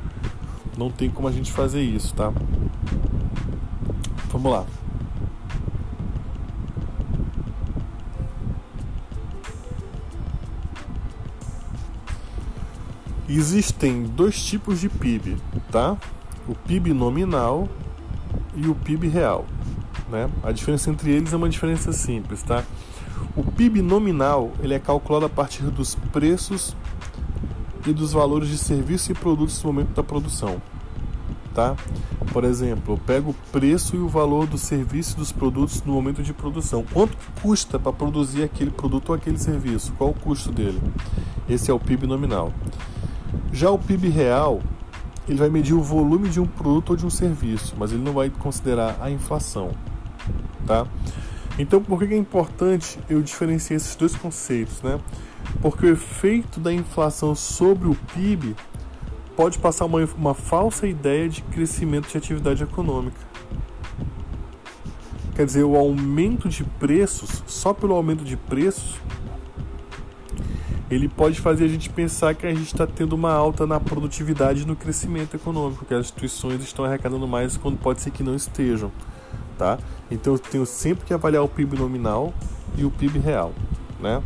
Não 0.77 0.91
tem 0.91 1.09
como 1.09 1.27
a 1.27 1.31
gente 1.31 1.51
fazer 1.51 1.81
isso, 1.81 2.13
tá? 2.13 2.31
Vamos 4.29 4.51
lá. 4.51 4.65
Existem 13.27 14.03
dois 14.03 14.43
tipos 14.43 14.79
de 14.79 14.87
PIB, 14.87 15.37
tá? 15.71 15.97
O 16.47 16.53
PIB 16.53 16.93
nominal 16.93 17.67
e 18.55 18.67
o 18.67 18.75
PIB 18.75 19.07
real. 19.07 19.45
Né? 20.09 20.29
A 20.43 20.51
diferença 20.51 20.91
entre 20.91 21.11
eles 21.11 21.33
é 21.33 21.35
uma 21.35 21.49
diferença 21.49 21.91
simples, 21.91 22.43
tá? 22.43 22.63
O 23.35 23.43
PIB 23.43 23.81
nominal 23.81 24.51
ele 24.61 24.75
é 24.75 24.79
calculado 24.79 25.25
a 25.25 25.29
partir 25.29 25.63
dos 25.63 25.95
preços 25.95 26.75
e 27.87 27.93
dos 27.93 28.13
valores 28.13 28.47
de 28.47 28.57
serviços 28.57 29.09
e 29.09 29.13
produtos 29.13 29.61
no 29.63 29.73
momento 29.73 29.89
da 29.89 30.03
produção, 30.03 30.61
tá? 31.53 31.75
Por 32.31 32.43
exemplo, 32.43 32.93
eu 32.93 32.97
pego 32.97 33.31
o 33.31 33.35
preço 33.51 33.95
e 33.95 33.99
o 33.99 34.07
valor 34.07 34.45
do 34.45 34.57
serviço 34.57 35.15
e 35.15 35.17
dos 35.17 35.31
produtos 35.31 35.81
no 35.83 35.93
momento 35.93 36.21
de 36.21 36.33
produção. 36.33 36.85
Quanto 36.93 37.17
custa 37.41 37.79
para 37.79 37.93
produzir 37.93 38.43
aquele 38.43 38.71
produto 38.71 39.09
ou 39.09 39.15
aquele 39.15 39.37
serviço? 39.37 39.93
Qual 39.93 40.11
o 40.11 40.13
custo 40.13 40.51
dele? 40.51 40.81
Esse 41.49 41.71
é 41.71 41.73
o 41.73 41.79
PIB 41.79 42.07
nominal. 42.07 42.53
Já 43.55 43.71
o 43.71 43.79
PIB 43.79 44.09
real 44.09 44.59
ele 45.29 45.37
vai 45.37 45.49
medir 45.49 45.73
o 45.73 45.81
volume 45.81 46.27
de 46.27 46.41
um 46.41 46.45
produto 46.45 46.89
ou 46.89 46.95
de 46.97 47.05
um 47.05 47.09
serviço, 47.09 47.73
mas 47.77 47.93
ele 47.93 48.03
não 48.03 48.11
vai 48.11 48.29
considerar 48.29 48.97
a 48.99 49.09
inflação, 49.09 49.71
tá? 50.67 50.85
Então, 51.57 51.81
por 51.81 51.97
que 51.97 52.13
é 52.13 52.17
importante 52.17 52.99
eu 53.09 53.21
diferenciar 53.21 53.77
esses 53.77 53.95
dois 53.95 54.13
conceitos, 54.13 54.81
né? 54.81 54.99
Porque 55.61 55.85
o 55.85 55.89
efeito 55.89 56.59
da 56.59 56.73
inflação 56.73 57.33
sobre 57.33 57.87
o 57.87 57.95
PIB 58.13 58.57
pode 59.37 59.57
passar 59.57 59.85
uma, 59.85 60.03
uma 60.17 60.33
falsa 60.33 60.85
ideia 60.85 61.29
de 61.29 61.41
crescimento 61.41 62.09
de 62.09 62.17
atividade 62.17 62.61
econômica. 62.61 63.21
Quer 65.33 65.45
dizer, 65.45 65.63
o 65.63 65.77
aumento 65.77 66.49
de 66.49 66.65
preços, 66.65 67.41
só 67.47 67.73
pelo 67.73 67.95
aumento 67.95 68.25
de 68.25 68.35
preços, 68.35 68.99
ele 70.89 71.09
pode 71.09 71.41
fazer 71.41 71.65
a 71.65 71.67
gente 71.67 71.89
pensar 71.89 72.35
que 72.35 72.45
a 72.45 72.53
gente 72.53 72.67
está 72.67 72.85
tendo 72.85 73.13
uma 73.13 73.31
alta 73.31 73.65
na 73.65 73.79
produtividade 73.79 74.61
e 74.61 74.65
no 74.65 74.75
crescimento 74.75 75.35
econômico, 75.35 75.85
que 75.85 75.93
as 75.93 76.01
instituições 76.01 76.61
estão 76.63 76.85
arrecadando 76.85 77.27
mais 77.27 77.57
quando 77.57 77.77
pode 77.77 78.01
ser 78.01 78.11
que 78.11 78.21
não 78.21 78.35
estejam, 78.35 78.91
tá? 79.57 79.79
Então 80.11 80.33
eu 80.33 80.39
tenho 80.39 80.65
sempre 80.65 81.05
que 81.05 81.13
avaliar 81.13 81.43
o 81.43 81.47
PIB 81.47 81.77
nominal 81.77 82.33
e 82.77 82.85
o 82.85 82.91
PIB 82.91 83.19
real, 83.19 83.53
né? 83.99 84.21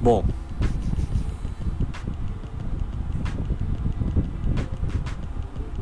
Bom, 0.00 0.24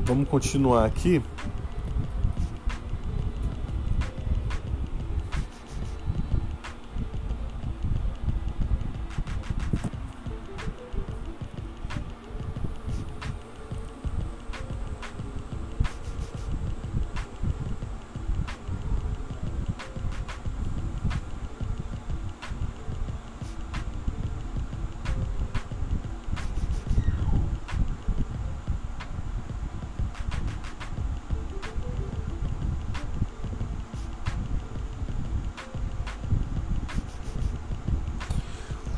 vamos 0.05 0.29
continuar 0.29 0.87
aqui. 0.87 1.23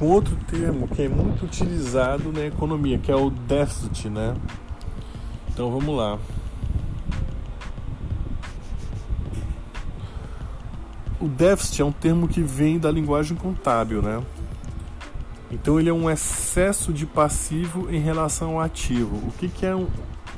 Um 0.00 0.06
outro 0.06 0.34
termo 0.46 0.88
que 0.88 1.02
é 1.02 1.08
muito 1.08 1.44
utilizado 1.44 2.32
na 2.32 2.46
economia, 2.46 2.98
que 2.98 3.12
é 3.12 3.16
o 3.16 3.30
déficit, 3.30 4.08
né? 4.08 4.34
Então 5.48 5.70
vamos 5.70 5.94
lá. 5.94 6.18
O 11.20 11.28
déficit 11.28 11.82
é 11.82 11.84
um 11.84 11.92
termo 11.92 12.26
que 12.26 12.40
vem 12.40 12.78
da 12.78 12.90
linguagem 12.90 13.36
contábil, 13.36 14.00
né? 14.00 14.22
Então 15.50 15.78
ele 15.78 15.90
é 15.90 15.92
um 15.92 16.08
excesso 16.08 16.92
de 16.92 17.04
passivo 17.04 17.90
em 17.90 18.00
relação 18.00 18.52
ao 18.52 18.60
ativo. 18.60 19.16
O 19.16 19.32
que, 19.32 19.48
que 19.48 19.66
é 19.66 19.76
um, 19.76 19.86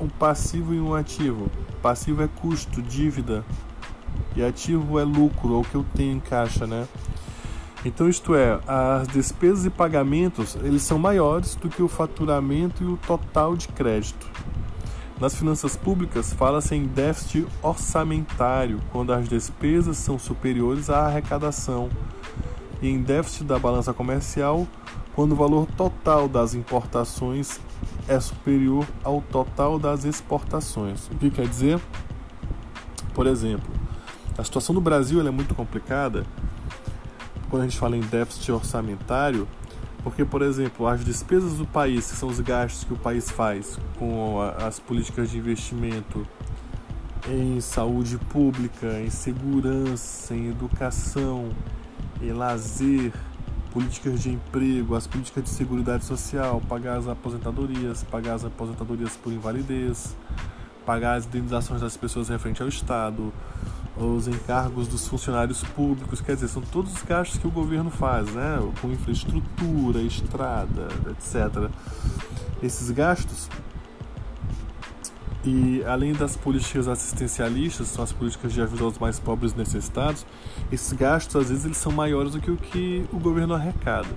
um 0.01 0.09
passivo 0.09 0.73
e 0.73 0.81
um 0.81 0.93
ativo? 0.93 1.49
Passivo 1.81 2.23
é 2.23 2.27
custo, 2.27 2.81
dívida, 2.81 3.45
e 4.35 4.43
ativo 4.43 4.99
é 4.99 5.03
lucro, 5.03 5.53
ou 5.53 5.61
o 5.61 5.63
que 5.63 5.75
eu 5.75 5.85
tenho 5.95 6.17
em 6.17 6.19
caixa, 6.19 6.67
né? 6.67 6.87
Então, 7.85 8.07
isto 8.07 8.33
é, 8.33 8.59
as 8.65 9.07
despesas 9.09 9.65
e 9.65 9.69
pagamentos 9.69 10.55
eles 10.55 10.83
são 10.83 10.97
maiores 10.97 11.55
do 11.55 11.67
que 11.67 11.83
o 11.83 11.89
faturamento 11.89 12.81
e 12.81 12.87
o 12.87 12.95
total 12.95 13.57
de 13.57 13.67
crédito. 13.67 14.25
Nas 15.19 15.35
finanças 15.35 15.75
públicas, 15.75 16.33
fala-se 16.33 16.75
em 16.75 16.85
déficit 16.85 17.45
orçamentário, 17.61 18.79
quando 18.91 19.11
as 19.11 19.27
despesas 19.27 19.97
são 19.97 20.17
superiores 20.17 20.89
à 20.89 21.07
arrecadação, 21.07 21.89
e 22.81 22.89
em 22.89 23.01
déficit 23.01 23.43
da 23.43 23.59
balança 23.59 23.93
comercial, 23.93 24.65
quando 25.13 25.33
o 25.33 25.35
valor 25.35 25.67
total 25.77 26.27
das 26.27 26.53
importações 26.55 27.59
é 28.07 28.19
superior 28.19 28.85
ao 29.03 29.21
total 29.21 29.77
das 29.77 30.05
exportações. 30.05 31.07
O 31.07 31.15
que 31.15 31.29
quer 31.29 31.47
dizer? 31.47 31.79
Por 33.13 33.27
exemplo, 33.27 33.71
a 34.37 34.43
situação 34.43 34.73
do 34.73 34.81
Brasil 34.81 35.25
é 35.25 35.31
muito 35.31 35.53
complicada 35.53 36.25
quando 37.53 37.61
a 37.61 37.67
gente 37.67 37.77
fala 37.77 37.95
em 37.95 37.99
déficit 37.99 38.51
orçamentário, 38.51 39.47
porque, 40.01 40.25
por 40.25 40.41
exemplo, 40.41 40.87
as 40.87 41.05
despesas 41.05 41.53
do 41.53 41.67
país, 41.67 42.09
que 42.09 42.17
são 42.17 42.27
os 42.27 42.39
gastos 42.39 42.83
que 42.83 42.93
o 42.93 42.97
país 42.97 43.29
faz 43.29 43.77
com 43.99 44.41
as 44.41 44.79
políticas 44.79 45.29
de 45.29 45.37
investimento 45.37 46.27
em 47.29 47.61
saúde 47.61 48.17
pública, 48.17 48.99
em 48.99 49.11
segurança, 49.11 50.33
em 50.33 50.49
educação, 50.49 51.51
em 52.23 52.31
lazer, 52.31 53.13
políticas 53.71 54.19
de 54.23 54.31
emprego, 54.31 54.95
as 54.95 55.05
políticas 55.05 55.43
de 55.43 55.51
seguridade 55.51 56.05
social, 56.05 56.59
pagar 56.67 56.97
as 56.97 57.07
aposentadorias, 57.07 58.03
pagar 58.05 58.33
as 58.33 58.45
aposentadorias 58.45 59.15
por 59.15 59.31
invalidez, 59.31 60.17
pagar 60.87 61.17
as 61.17 61.27
indenizações 61.27 61.81
das 61.81 61.95
pessoas 61.95 62.29
referente 62.29 62.63
ao 62.63 62.67
Estado, 62.67 63.31
os 63.95 64.27
encargos 64.27 64.87
dos 64.87 65.07
funcionários 65.07 65.63
públicos, 65.63 66.19
quer 66.19 66.35
dizer, 66.35 66.47
são 66.47 66.61
todos 66.61 66.93
os 66.93 67.03
gastos 67.03 67.37
que 67.37 67.47
o 67.47 67.51
governo 67.51 67.91
faz, 67.91 68.31
né? 68.33 68.57
com 68.81 68.91
infraestrutura, 68.91 70.01
estrada, 70.01 70.87
etc. 71.11 71.69
Esses 72.61 72.89
gastos, 72.89 73.49
e 75.45 75.83
além 75.85 76.13
das 76.13 76.35
políticas 76.35 76.87
assistencialistas, 76.87 77.87
são 77.87 78.03
as 78.03 78.11
políticas 78.11 78.51
de 78.51 78.61
ajuda 78.61 78.83
aos 78.83 78.97
mais 78.97 79.19
pobres 79.19 79.53
necessitados, 79.53 80.25
esses 80.71 80.91
gastos 80.93 81.35
às 81.35 81.49
vezes 81.49 81.65
eles 81.65 81.77
são 81.77 81.91
maiores 81.91 82.31
do 82.31 82.41
que 82.41 82.49
o 82.49 82.57
que 82.57 83.05
o 83.11 83.19
governo 83.19 83.53
arrecada. 83.53 84.09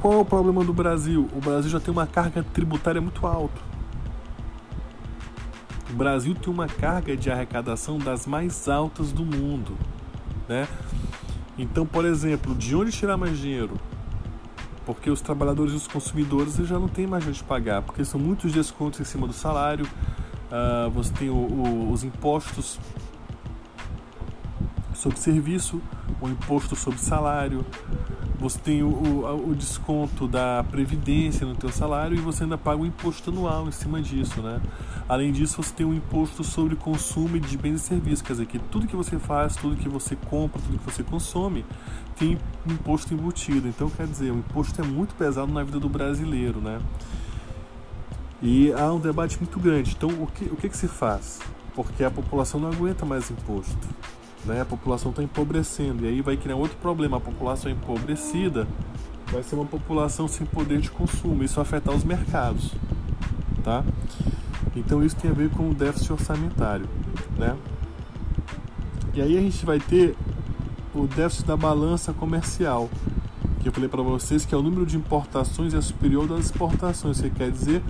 Qual 0.00 0.14
é 0.14 0.16
o 0.16 0.24
problema 0.24 0.64
do 0.64 0.72
Brasil? 0.72 1.28
O 1.36 1.40
Brasil 1.40 1.70
já 1.70 1.80
tem 1.80 1.92
uma 1.92 2.06
carga 2.06 2.42
tributária 2.42 3.00
muito 3.00 3.26
alta 3.26 3.77
Brasil 5.98 6.32
tem 6.32 6.52
uma 6.52 6.68
carga 6.68 7.16
de 7.16 7.28
arrecadação 7.28 7.98
das 7.98 8.24
mais 8.24 8.68
altas 8.68 9.10
do 9.10 9.24
mundo, 9.24 9.76
né? 10.48 10.68
Então, 11.58 11.84
por 11.84 12.04
exemplo, 12.04 12.54
de 12.54 12.76
onde 12.76 12.92
tirar 12.92 13.16
mais 13.16 13.36
dinheiro? 13.36 13.74
Porque 14.86 15.10
os 15.10 15.20
trabalhadores 15.20 15.72
e 15.72 15.76
os 15.76 15.88
consumidores 15.88 16.54
já 16.54 16.78
não 16.78 16.86
têm 16.86 17.04
mais 17.04 17.26
onde 17.26 17.42
pagar, 17.42 17.82
porque 17.82 18.04
são 18.04 18.20
muitos 18.20 18.52
descontos 18.52 19.00
em 19.00 19.04
cima 19.04 19.26
do 19.26 19.32
salário, 19.32 19.86
uh, 19.86 20.88
você 20.90 21.12
tem 21.12 21.30
o, 21.30 21.34
o, 21.34 21.90
os 21.90 22.04
impostos 22.04 22.78
sobre 24.94 25.18
serviço, 25.18 25.82
o 26.20 26.28
imposto 26.28 26.76
sobre 26.76 27.00
salário, 27.00 27.66
você 28.38 28.58
tem 28.60 28.84
o, 28.84 28.88
o, 28.88 29.50
o, 29.50 29.54
desconto 29.54 30.28
da 30.28 30.64
previdência 30.70 31.44
no 31.44 31.56
teu 31.56 31.70
salário 31.70 32.16
e 32.16 32.20
você 32.20 32.44
ainda 32.44 32.56
paga 32.56 32.80
o 32.80 32.86
imposto 32.86 33.30
anual 33.30 33.66
em 33.66 33.72
cima 33.72 34.00
disso, 34.00 34.40
né? 34.40 34.60
Além 35.08 35.32
disso, 35.32 35.62
você 35.62 35.72
tem 35.72 35.86
um 35.86 35.94
imposto 35.94 36.44
sobre 36.44 36.76
consumo 36.76 37.40
de 37.40 37.56
bens 37.56 37.76
e 37.76 37.84
serviços, 37.84 38.20
quer 38.20 38.32
dizer 38.34 38.46
que 38.46 38.58
tudo 38.58 38.86
que 38.86 38.94
você 38.94 39.18
faz, 39.18 39.56
tudo 39.56 39.76
que 39.76 39.88
você 39.88 40.14
compra, 40.14 40.60
tudo 40.60 40.78
que 40.78 40.84
você 40.84 41.02
consome 41.02 41.64
tem 42.16 42.38
imposto 42.66 43.14
embutido. 43.14 43.66
Então, 43.66 43.88
quer 43.88 44.06
dizer, 44.06 44.30
o 44.30 44.38
imposto 44.38 44.80
é 44.82 44.84
muito 44.84 45.14
pesado 45.14 45.50
na 45.50 45.64
vida 45.64 45.80
do 45.80 45.88
brasileiro, 45.88 46.60
né? 46.60 46.78
E 48.42 48.72
há 48.74 48.92
um 48.92 49.00
debate 49.00 49.38
muito 49.38 49.58
grande. 49.58 49.94
Então, 49.96 50.10
o 50.10 50.26
que, 50.26 50.44
o 50.44 50.56
que, 50.56 50.68
que 50.68 50.76
se 50.76 50.88
faz? 50.88 51.40
Porque 51.74 52.04
a 52.04 52.10
população 52.10 52.60
não 52.60 52.70
aguenta 52.70 53.06
mais 53.06 53.30
imposto 53.30 53.88
né? 54.44 54.60
A 54.60 54.64
população 54.64 55.10
está 55.10 55.22
empobrecendo 55.22 56.04
e 56.04 56.08
aí 56.08 56.20
vai 56.20 56.36
criar 56.36 56.56
outro 56.56 56.76
problema. 56.78 57.16
A 57.16 57.20
população 57.20 57.70
empobrecida 57.70 58.66
vai 59.30 59.42
ser 59.42 59.54
uma 59.54 59.66
população 59.66 60.28
sem 60.28 60.46
poder 60.46 60.80
de 60.80 60.90
consumo. 60.90 61.42
Isso 61.44 61.60
afetar 61.60 61.94
os 61.94 62.04
mercados, 62.04 62.72
tá? 63.62 63.84
Então 64.76 65.02
isso 65.02 65.16
tem 65.16 65.30
a 65.30 65.34
ver 65.34 65.50
com 65.50 65.70
o 65.70 65.74
déficit 65.74 66.12
orçamentário, 66.12 66.88
né? 67.36 67.56
E 69.14 69.22
aí 69.22 69.36
a 69.36 69.40
gente 69.40 69.64
vai 69.64 69.78
ter 69.80 70.16
o 70.94 71.06
déficit 71.06 71.46
da 71.46 71.56
balança 71.56 72.12
comercial, 72.12 72.88
que 73.60 73.68
eu 73.68 73.72
falei 73.72 73.88
para 73.88 74.02
vocês 74.02 74.44
que 74.44 74.54
é 74.54 74.58
o 74.58 74.62
número 74.62 74.86
de 74.86 74.96
importações 74.96 75.74
é 75.74 75.80
superior 75.80 76.26
das 76.26 76.46
exportações. 76.46 77.18
Isso 77.18 77.30
quer 77.30 77.50
dizer 77.50 77.82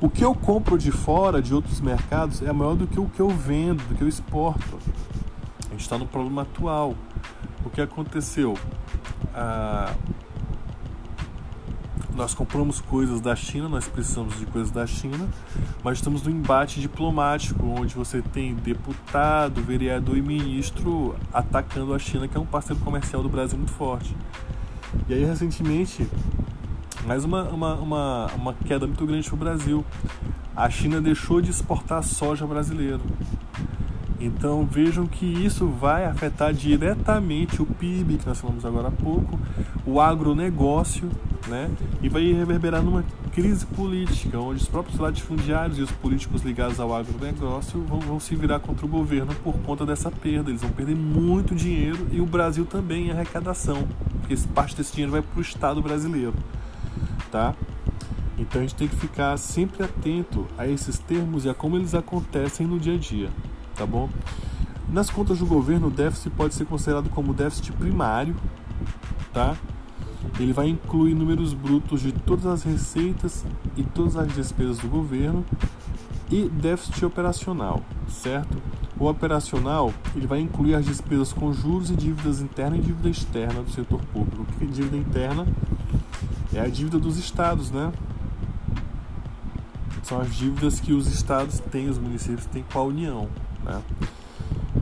o 0.00 0.10
que 0.10 0.24
eu 0.24 0.34
compro 0.34 0.76
de 0.76 0.90
fora, 0.90 1.40
de 1.40 1.54
outros 1.54 1.80
mercados, 1.80 2.42
é 2.42 2.52
maior 2.52 2.74
do 2.74 2.86
que 2.86 3.00
o 3.00 3.08
que 3.08 3.20
eu 3.20 3.28
vendo, 3.28 3.82
do 3.88 3.94
que 3.94 4.02
eu 4.02 4.08
exporto. 4.08 4.78
A 5.66 5.70
gente 5.70 5.80
está 5.80 5.96
no 5.96 6.06
problema 6.06 6.42
atual. 6.42 6.94
O 7.64 7.70
que 7.70 7.80
aconteceu? 7.80 8.54
Ah, 9.34 9.94
nós 12.14 12.34
compramos 12.34 12.80
coisas 12.80 13.20
da 13.20 13.34
China, 13.34 13.68
nós 13.68 13.88
precisamos 13.88 14.38
de 14.38 14.46
coisas 14.46 14.70
da 14.70 14.86
China, 14.86 15.28
mas 15.82 15.98
estamos 15.98 16.22
no 16.22 16.30
embate 16.30 16.80
diplomático, 16.80 17.66
onde 17.66 17.94
você 17.94 18.22
tem 18.22 18.54
deputado, 18.54 19.60
vereador 19.62 20.16
e 20.16 20.22
ministro 20.22 21.16
atacando 21.32 21.92
a 21.92 21.98
China, 21.98 22.28
que 22.28 22.36
é 22.36 22.40
um 22.40 22.46
parceiro 22.46 22.80
comercial 22.82 23.22
do 23.22 23.28
Brasil 23.28 23.58
muito 23.58 23.72
forte. 23.72 24.14
E 25.08 25.14
aí, 25.14 25.24
recentemente, 25.24 26.08
mais 27.04 27.24
uma, 27.24 27.42
uma, 27.44 27.74
uma, 27.74 28.26
uma 28.34 28.54
queda 28.54 28.86
muito 28.86 29.04
grande 29.04 29.28
para 29.28 29.34
o 29.34 29.38
Brasil. 29.38 29.84
A 30.56 30.70
China 30.70 31.00
deixou 31.00 31.40
de 31.40 31.50
exportar 31.50 32.02
soja 32.02 32.46
brasileira. 32.46 33.00
Então 34.20 34.64
vejam 34.64 35.06
que 35.06 35.26
isso 35.26 35.66
vai 35.66 36.06
afetar 36.06 36.54
diretamente 36.54 37.60
o 37.60 37.66
PIB, 37.66 38.18
que 38.18 38.26
nós 38.26 38.40
falamos 38.40 38.64
agora 38.64 38.88
há 38.88 38.90
pouco, 38.90 39.38
o 39.84 40.00
agronegócio, 40.00 41.10
né? 41.46 41.70
e 42.02 42.08
vai 42.08 42.32
reverberar 42.32 42.82
numa 42.82 43.04
crise 43.32 43.66
política, 43.66 44.38
onde 44.38 44.62
os 44.62 44.68
próprios 44.68 44.98
latifundiários 44.98 45.78
e 45.78 45.82
os 45.82 45.90
políticos 45.90 46.42
ligados 46.42 46.80
ao 46.80 46.94
agronegócio 46.94 47.82
vão, 47.82 48.00
vão 48.00 48.20
se 48.20 48.34
virar 48.34 48.60
contra 48.60 48.86
o 48.86 48.88
governo 48.88 49.34
por 49.42 49.54
conta 49.58 49.84
dessa 49.84 50.10
perda. 50.10 50.50
Eles 50.50 50.62
vão 50.62 50.70
perder 50.70 50.94
muito 50.94 51.54
dinheiro 51.54 52.06
e 52.12 52.20
o 52.20 52.26
Brasil 52.26 52.64
também 52.64 53.08
em 53.08 53.10
arrecadação, 53.10 53.86
porque 54.20 54.36
parte 54.54 54.76
desse 54.76 54.92
dinheiro 54.92 55.12
vai 55.12 55.22
para 55.22 55.38
o 55.38 55.42
Estado 55.42 55.82
brasileiro. 55.82 56.34
Tá? 57.30 57.54
Então 58.38 58.60
a 58.60 58.64
gente 58.64 58.74
tem 58.74 58.88
que 58.88 58.96
ficar 58.96 59.36
sempre 59.36 59.84
atento 59.84 60.46
a 60.56 60.66
esses 60.66 60.98
termos 60.98 61.44
e 61.44 61.48
a 61.48 61.54
como 61.54 61.76
eles 61.76 61.94
acontecem 61.94 62.66
no 62.66 62.78
dia 62.78 62.94
a 62.94 62.98
dia 62.98 63.30
tá 63.74 63.84
bom? 63.84 64.08
Nas 64.88 65.10
contas 65.10 65.38
do 65.38 65.46
governo, 65.46 65.88
o 65.88 65.90
déficit 65.90 66.30
pode 66.30 66.54
ser 66.54 66.64
considerado 66.66 67.08
como 67.10 67.34
déficit 67.34 67.72
primário, 67.72 68.36
tá? 69.32 69.56
Ele 70.38 70.52
vai 70.52 70.68
incluir 70.68 71.14
números 71.14 71.54
brutos 71.54 72.00
de 72.00 72.12
todas 72.12 72.46
as 72.46 72.62
receitas 72.62 73.44
e 73.76 73.82
todas 73.82 74.16
as 74.16 74.32
despesas 74.34 74.78
do 74.78 74.88
governo 74.88 75.44
e 76.30 76.48
déficit 76.48 77.04
operacional, 77.04 77.82
certo? 78.08 78.56
O 78.98 79.06
operacional 79.06 79.92
ele 80.14 80.26
vai 80.26 80.40
incluir 80.40 80.74
as 80.74 80.84
despesas 80.84 81.32
com 81.32 81.52
juros 81.52 81.90
e 81.90 81.96
dívidas 81.96 82.40
interna 82.40 82.76
e 82.76 82.80
dívida 82.80 83.08
externa 83.08 83.62
do 83.62 83.70
setor 83.70 84.00
público. 84.12 84.42
O 84.42 84.46
que 84.58 84.64
é 84.64 84.66
dívida 84.66 84.96
interna? 84.96 85.46
É 86.52 86.60
a 86.60 86.68
dívida 86.68 86.98
dos 86.98 87.18
estados, 87.18 87.70
né? 87.70 87.92
São 90.02 90.20
as 90.20 90.34
dívidas 90.34 90.80
que 90.80 90.92
os 90.92 91.06
estados 91.06 91.58
têm, 91.58 91.88
os 91.88 91.98
municípios 91.98 92.46
têm 92.46 92.64
com 92.72 92.78
a 92.78 92.82
União. 92.82 93.28
Né? 93.64 93.82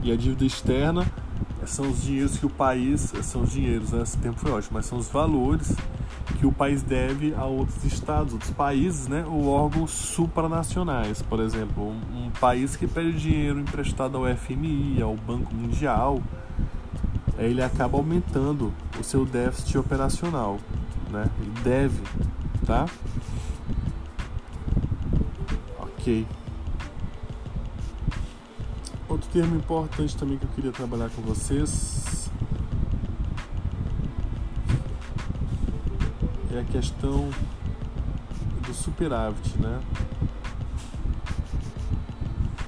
E 0.02 0.12
a 0.12 0.16
dívida 0.16 0.44
externa 0.44 1.06
são 1.66 1.90
os 1.90 2.02
dinheiros 2.02 2.36
que 2.36 2.46
o 2.46 2.50
país, 2.50 3.12
são 3.22 3.42
os 3.42 3.50
dinheiros, 3.50 3.92
né? 3.92 4.02
esse 4.02 4.16
tempo 4.18 4.38
foi 4.38 4.50
ótimo, 4.50 4.74
mas 4.74 4.86
são 4.86 4.98
os 4.98 5.08
valores 5.08 5.74
que 6.38 6.46
o 6.46 6.52
país 6.52 6.82
deve 6.82 7.34
a 7.34 7.44
outros 7.44 7.84
estados, 7.84 8.32
outros 8.32 8.50
países, 8.52 9.08
né? 9.08 9.24
ou 9.26 9.48
órgãos 9.48 9.90
supranacionais. 9.90 11.22
Por 11.22 11.40
exemplo, 11.40 11.84
um, 11.84 12.26
um 12.26 12.30
país 12.30 12.76
que 12.76 12.86
pede 12.86 13.12
dinheiro 13.12 13.60
emprestado 13.60 14.16
ao 14.18 14.36
FMI, 14.36 15.00
ao 15.02 15.16
Banco 15.16 15.54
Mundial, 15.54 16.20
ele 17.38 17.62
acaba 17.62 17.96
aumentando 17.96 18.72
o 18.98 19.04
seu 19.04 19.24
déficit 19.24 19.78
operacional. 19.78 20.58
Né? 21.10 21.26
Ele 21.40 21.52
deve, 21.62 22.02
tá? 22.66 22.86
Ok. 25.78 26.26
Termo 29.32 29.56
importante 29.56 30.14
também 30.14 30.36
que 30.36 30.44
eu 30.44 30.50
queria 30.50 30.72
trabalhar 30.72 31.08
com 31.08 31.22
vocês 31.22 32.30
é 36.54 36.60
a 36.60 36.64
questão 36.64 37.30
do 38.66 38.74
superávit, 38.74 39.56
né? 39.58 39.80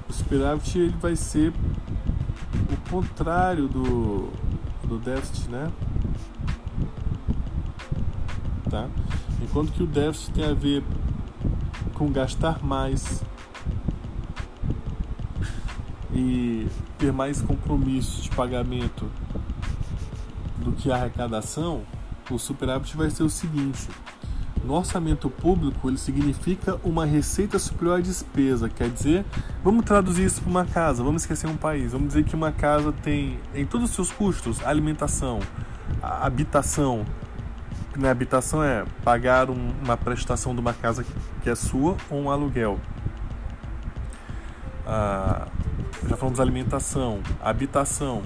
O 0.09 0.13
superávit 0.15 0.79
ele 0.79 0.97
vai 0.99 1.15
ser 1.15 1.53
o 2.73 2.91
contrário 2.91 3.69
do, 3.69 4.31
do 4.89 4.99
déficit, 4.99 5.51
né? 5.51 5.71
Tá? 8.71 8.89
Enquanto 9.43 9.71
que 9.71 9.83
o 9.83 9.87
déficit 9.87 10.33
tem 10.33 10.45
a 10.47 10.55
ver 10.55 10.83
com 11.93 12.11
gastar 12.11 12.65
mais 12.65 13.23
e 16.15 16.69
ter 16.97 17.13
mais 17.13 17.43
compromissos 17.43 18.25
de 18.25 18.31
pagamento 18.31 19.11
do 20.59 20.73
que 20.73 20.91
a 20.91 20.95
arrecadação, 20.95 21.83
o 22.31 22.39
superávit 22.39 22.97
vai 22.97 23.11
ser 23.11 23.25
o 23.25 23.29
seguinte: 23.29 23.89
no 24.65 24.75
orçamento 24.75 25.29
público 25.29 25.89
ele 25.89 25.99
significa 25.99 26.81
uma 26.85 27.05
receita 27.05 27.59
superior 27.59 27.99
à 27.99 28.01
despesa, 28.01 28.69
quer 28.69 28.89
dizer, 28.89 29.25
vamos 29.63 29.85
traduzir 29.85 30.25
isso 30.25 30.41
para 30.41 30.51
uma 30.51 30.65
casa, 30.65 31.03
vamos 31.03 31.23
esquecer 31.23 31.49
um 31.49 31.57
país, 31.57 31.93
vamos 31.93 32.09
dizer 32.09 32.25
que 32.25 32.35
uma 32.35 32.53
casa 32.53 32.93
tem 32.93 33.39
em 33.55 33.67
todos 33.67 33.91
os 33.91 33.95
seus 33.95 34.11
custos 34.11 34.65
alimentação, 34.65 35.41
habitação, 36.01 37.05
na 37.97 38.11
habitação 38.11 38.63
é 38.63 38.85
pagar 39.05 39.51
um, 39.51 39.73
uma 39.85 39.97
prestação 39.97 40.55
de 40.55 40.61
uma 40.61 40.73
casa 40.73 41.05
que 41.43 41.51
é 41.51 41.55
sua 41.55 41.97
ou 42.11 42.23
um 42.23 42.31
aluguel. 42.31 42.79
Ah, 44.87 45.47
já 46.09 46.17
falamos 46.17 46.41
alimentação, 46.41 47.21
habitação, 47.41 48.23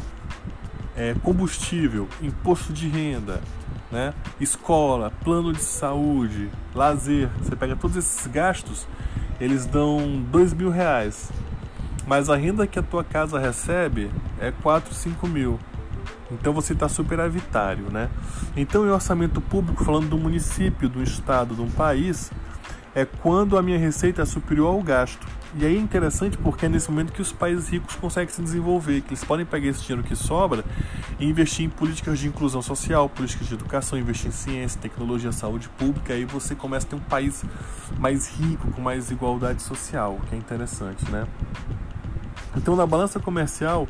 é, 0.97 1.15
combustível, 1.23 2.09
imposto 2.21 2.73
de 2.73 2.89
renda, 2.89 3.41
né? 3.91 4.13
escola, 4.41 5.13
plano 5.23 5.53
de 5.53 5.63
saúde, 5.63 6.51
lazer. 6.75 7.29
Você 7.39 7.55
pega 7.55 7.77
todos 7.77 7.97
esses 7.97 8.27
gastos, 8.27 8.87
eles 9.41 9.65
dão 9.65 10.23
dois 10.31 10.53
mil 10.53 10.71
reais. 10.71 11.31
Mas 12.07 12.31
a 12.31 12.37
renda 12.37 12.67
que 12.67 12.79
a 12.79 12.83
tua 12.83 13.05
casa 13.05 13.39
recebe 13.39 14.11
é 14.41 14.51
4, 14.51 14.95
5 14.95 15.29
mil. 15.29 15.59
Então 16.31 16.53
você 16.53 16.73
está 16.73 16.89
superavitário, 16.89 17.91
né? 17.91 18.09
Então, 18.57 18.87
em 18.87 18.91
orçamento 18.91 19.41
público, 19.41 19.85
falando 19.85 20.09
do 20.09 20.19
município, 20.19 20.89
do 20.89 21.03
estado, 21.03 21.55
de 21.55 21.61
um 21.61 21.71
país, 21.71 22.31
é 22.95 23.05
quando 23.05 23.57
a 23.57 23.63
minha 23.63 23.79
receita 23.79 24.23
é 24.23 24.25
superior 24.25 24.75
ao 24.75 24.83
gasto. 24.83 25.27
E 25.57 25.65
aí 25.65 25.77
é 25.77 25.81
interessante 25.81 26.37
porque 26.37 26.67
é 26.67 26.69
nesse 26.69 26.91
momento 26.91 27.11
que 27.13 27.23
os 27.23 27.33
países 27.33 27.69
ricos 27.69 27.95
conseguem 27.97 28.29
se 28.29 28.43
desenvolver, 28.43 29.01
que 29.01 29.09
eles 29.09 29.25
podem 29.25 29.47
pegar 29.47 29.69
esse 29.69 29.81
dinheiro 29.81 30.03
que 30.07 30.15
sobra 30.15 30.63
e 31.19 31.25
investir 31.27 31.65
em 31.65 31.71
políticas 31.71 32.19
de 32.19 32.29
inclusão 32.29 32.61
social, 32.61 33.09
políticas 33.09 33.49
de 33.49 33.55
educação, 33.55 33.99
investir 33.99 34.29
em 34.29 34.33
ciência, 34.33 34.79
tecnologia, 34.79 35.33
saúde 35.33 35.69
pública, 35.71 36.13
aí 36.13 36.27
você 36.27 36.55
começa 36.55 36.87
a 36.87 36.91
ter 36.91 36.97
um 36.97 37.01
país 37.01 37.43
mais 37.99 38.29
rico, 38.29 38.71
com 38.73 38.83
mais 38.83 39.11
igualdade 39.11 39.63
social, 39.63 40.19
o 40.21 40.27
que 40.27 40.35
é 40.35 40.39
interessante, 40.39 41.11
né? 41.11 41.27
Então, 42.55 42.77
na 42.77 42.87
balança 42.87 43.19
comercial, 43.19 43.89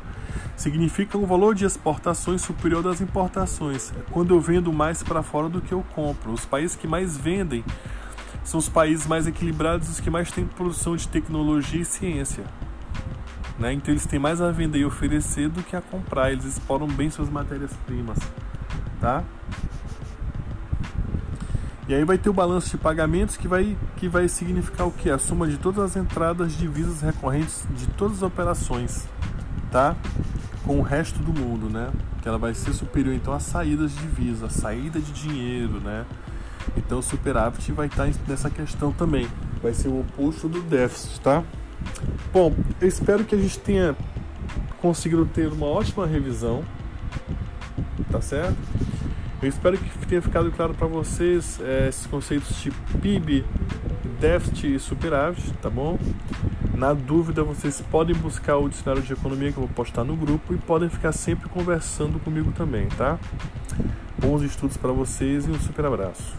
significa 0.55 1.17
um 1.17 1.25
valor 1.25 1.55
de 1.55 1.65
exportações 1.65 2.41
superior 2.41 2.81
das 2.81 3.01
importações, 3.01 3.91
quando 4.11 4.33
eu 4.33 4.39
vendo 4.39 4.71
mais 4.71 5.03
para 5.03 5.21
fora 5.21 5.49
do 5.49 5.59
que 5.59 5.73
eu 5.73 5.83
compro. 5.93 6.31
Os 6.31 6.45
países 6.45 6.75
que 6.75 6.87
mais 6.87 7.17
vendem 7.17 7.63
são 8.49 8.57
os 8.57 8.67
países 8.67 9.05
mais 9.05 9.27
equilibrados, 9.27 9.87
os 9.89 9.99
que 9.99 10.09
mais 10.09 10.31
têm 10.31 10.43
produção 10.43 10.95
de 10.95 11.07
tecnologia 11.07 11.81
e 11.81 11.85
ciência. 11.85 12.43
Né? 13.59 13.73
Então 13.73 13.93
eles 13.93 14.07
têm 14.07 14.17
mais 14.17 14.41
a 14.41 14.51
vender 14.51 14.79
e 14.79 14.85
oferecer 14.85 15.49
do 15.49 15.61
que 15.61 15.75
a 15.75 15.81
comprar, 15.81 16.31
eles 16.31 16.45
exploram 16.45 16.87
bem 16.87 17.11
suas 17.11 17.29
matérias-primas. 17.29 18.17
Tá? 18.99 19.23
E 21.87 21.93
aí 21.93 22.03
vai 22.03 22.17
ter 22.17 22.31
o 22.31 22.33
balanço 22.33 22.71
de 22.71 22.77
pagamentos 22.79 23.37
que 23.37 23.47
vai, 23.47 23.77
que 23.97 24.07
vai 24.09 24.27
significar 24.27 24.87
o 24.87 24.91
que? 24.91 25.11
A 25.11 25.19
soma 25.19 25.47
de 25.47 25.57
todas 25.57 25.83
as 25.83 25.95
entradas 25.95 26.57
divisas 26.57 27.01
recorrentes 27.01 27.67
de 27.75 27.85
todas 27.85 28.17
as 28.17 28.23
operações, 28.23 29.07
tá? 29.71 29.95
Com 30.65 30.79
o 30.79 30.81
resto 30.81 31.19
do 31.19 31.39
mundo, 31.39 31.69
né? 31.69 31.91
Que 32.21 32.27
ela 32.27 32.37
vai 32.39 32.55
ser 32.55 32.73
superior 32.73 33.13
então 33.13 33.33
às 33.33 33.43
saídas 33.43 33.91
de 33.91 34.01
divisa, 34.01 34.47
a 34.47 34.49
saída 34.49 34.99
de 34.99 35.11
dinheiro, 35.11 35.79
né? 35.79 36.05
Então 36.77 36.99
o 36.99 37.03
superávit 37.03 37.71
vai 37.71 37.87
estar 37.87 38.09
nessa 38.27 38.49
questão 38.49 38.91
também. 38.91 39.27
Vai 39.61 39.73
ser 39.73 39.87
o 39.87 39.99
oposto 39.99 40.47
do 40.47 40.61
déficit, 40.61 41.21
tá? 41.21 41.43
Bom, 42.31 42.53
eu 42.79 42.87
espero 42.87 43.23
que 43.23 43.35
a 43.35 43.37
gente 43.37 43.59
tenha 43.59 43.95
conseguido 44.81 45.25
ter 45.25 45.47
uma 45.47 45.65
ótima 45.65 46.05
revisão, 46.05 46.63
tá 48.11 48.21
certo? 48.21 48.57
Eu 49.41 49.47
espero 49.47 49.77
que 49.77 50.07
tenha 50.07 50.21
ficado 50.21 50.51
claro 50.51 50.73
para 50.73 50.87
vocês 50.87 51.59
é, 51.61 51.87
esses 51.87 52.05
conceitos 52.05 52.61
de 52.61 52.71
PIB, 53.01 53.45
déficit 54.19 54.75
e 54.75 54.79
superávit, 54.79 55.53
tá 55.61 55.69
bom? 55.69 55.97
Na 56.75 56.93
dúvida, 56.93 57.43
vocês 57.43 57.81
podem 57.89 58.15
buscar 58.15 58.57
o 58.57 58.69
dicionário 58.69 59.01
de 59.01 59.13
economia 59.13 59.51
que 59.51 59.57
eu 59.57 59.65
vou 59.65 59.73
postar 59.73 60.03
no 60.03 60.15
grupo 60.15 60.53
e 60.53 60.57
podem 60.57 60.89
ficar 60.89 61.11
sempre 61.13 61.47
conversando 61.49 62.19
comigo 62.19 62.51
também, 62.51 62.87
tá? 62.89 63.17
Bons 64.19 64.43
estudos 64.43 64.75
para 64.75 64.91
vocês 64.91 65.47
e 65.47 65.51
um 65.51 65.59
super 65.59 65.85
abraço. 65.85 66.35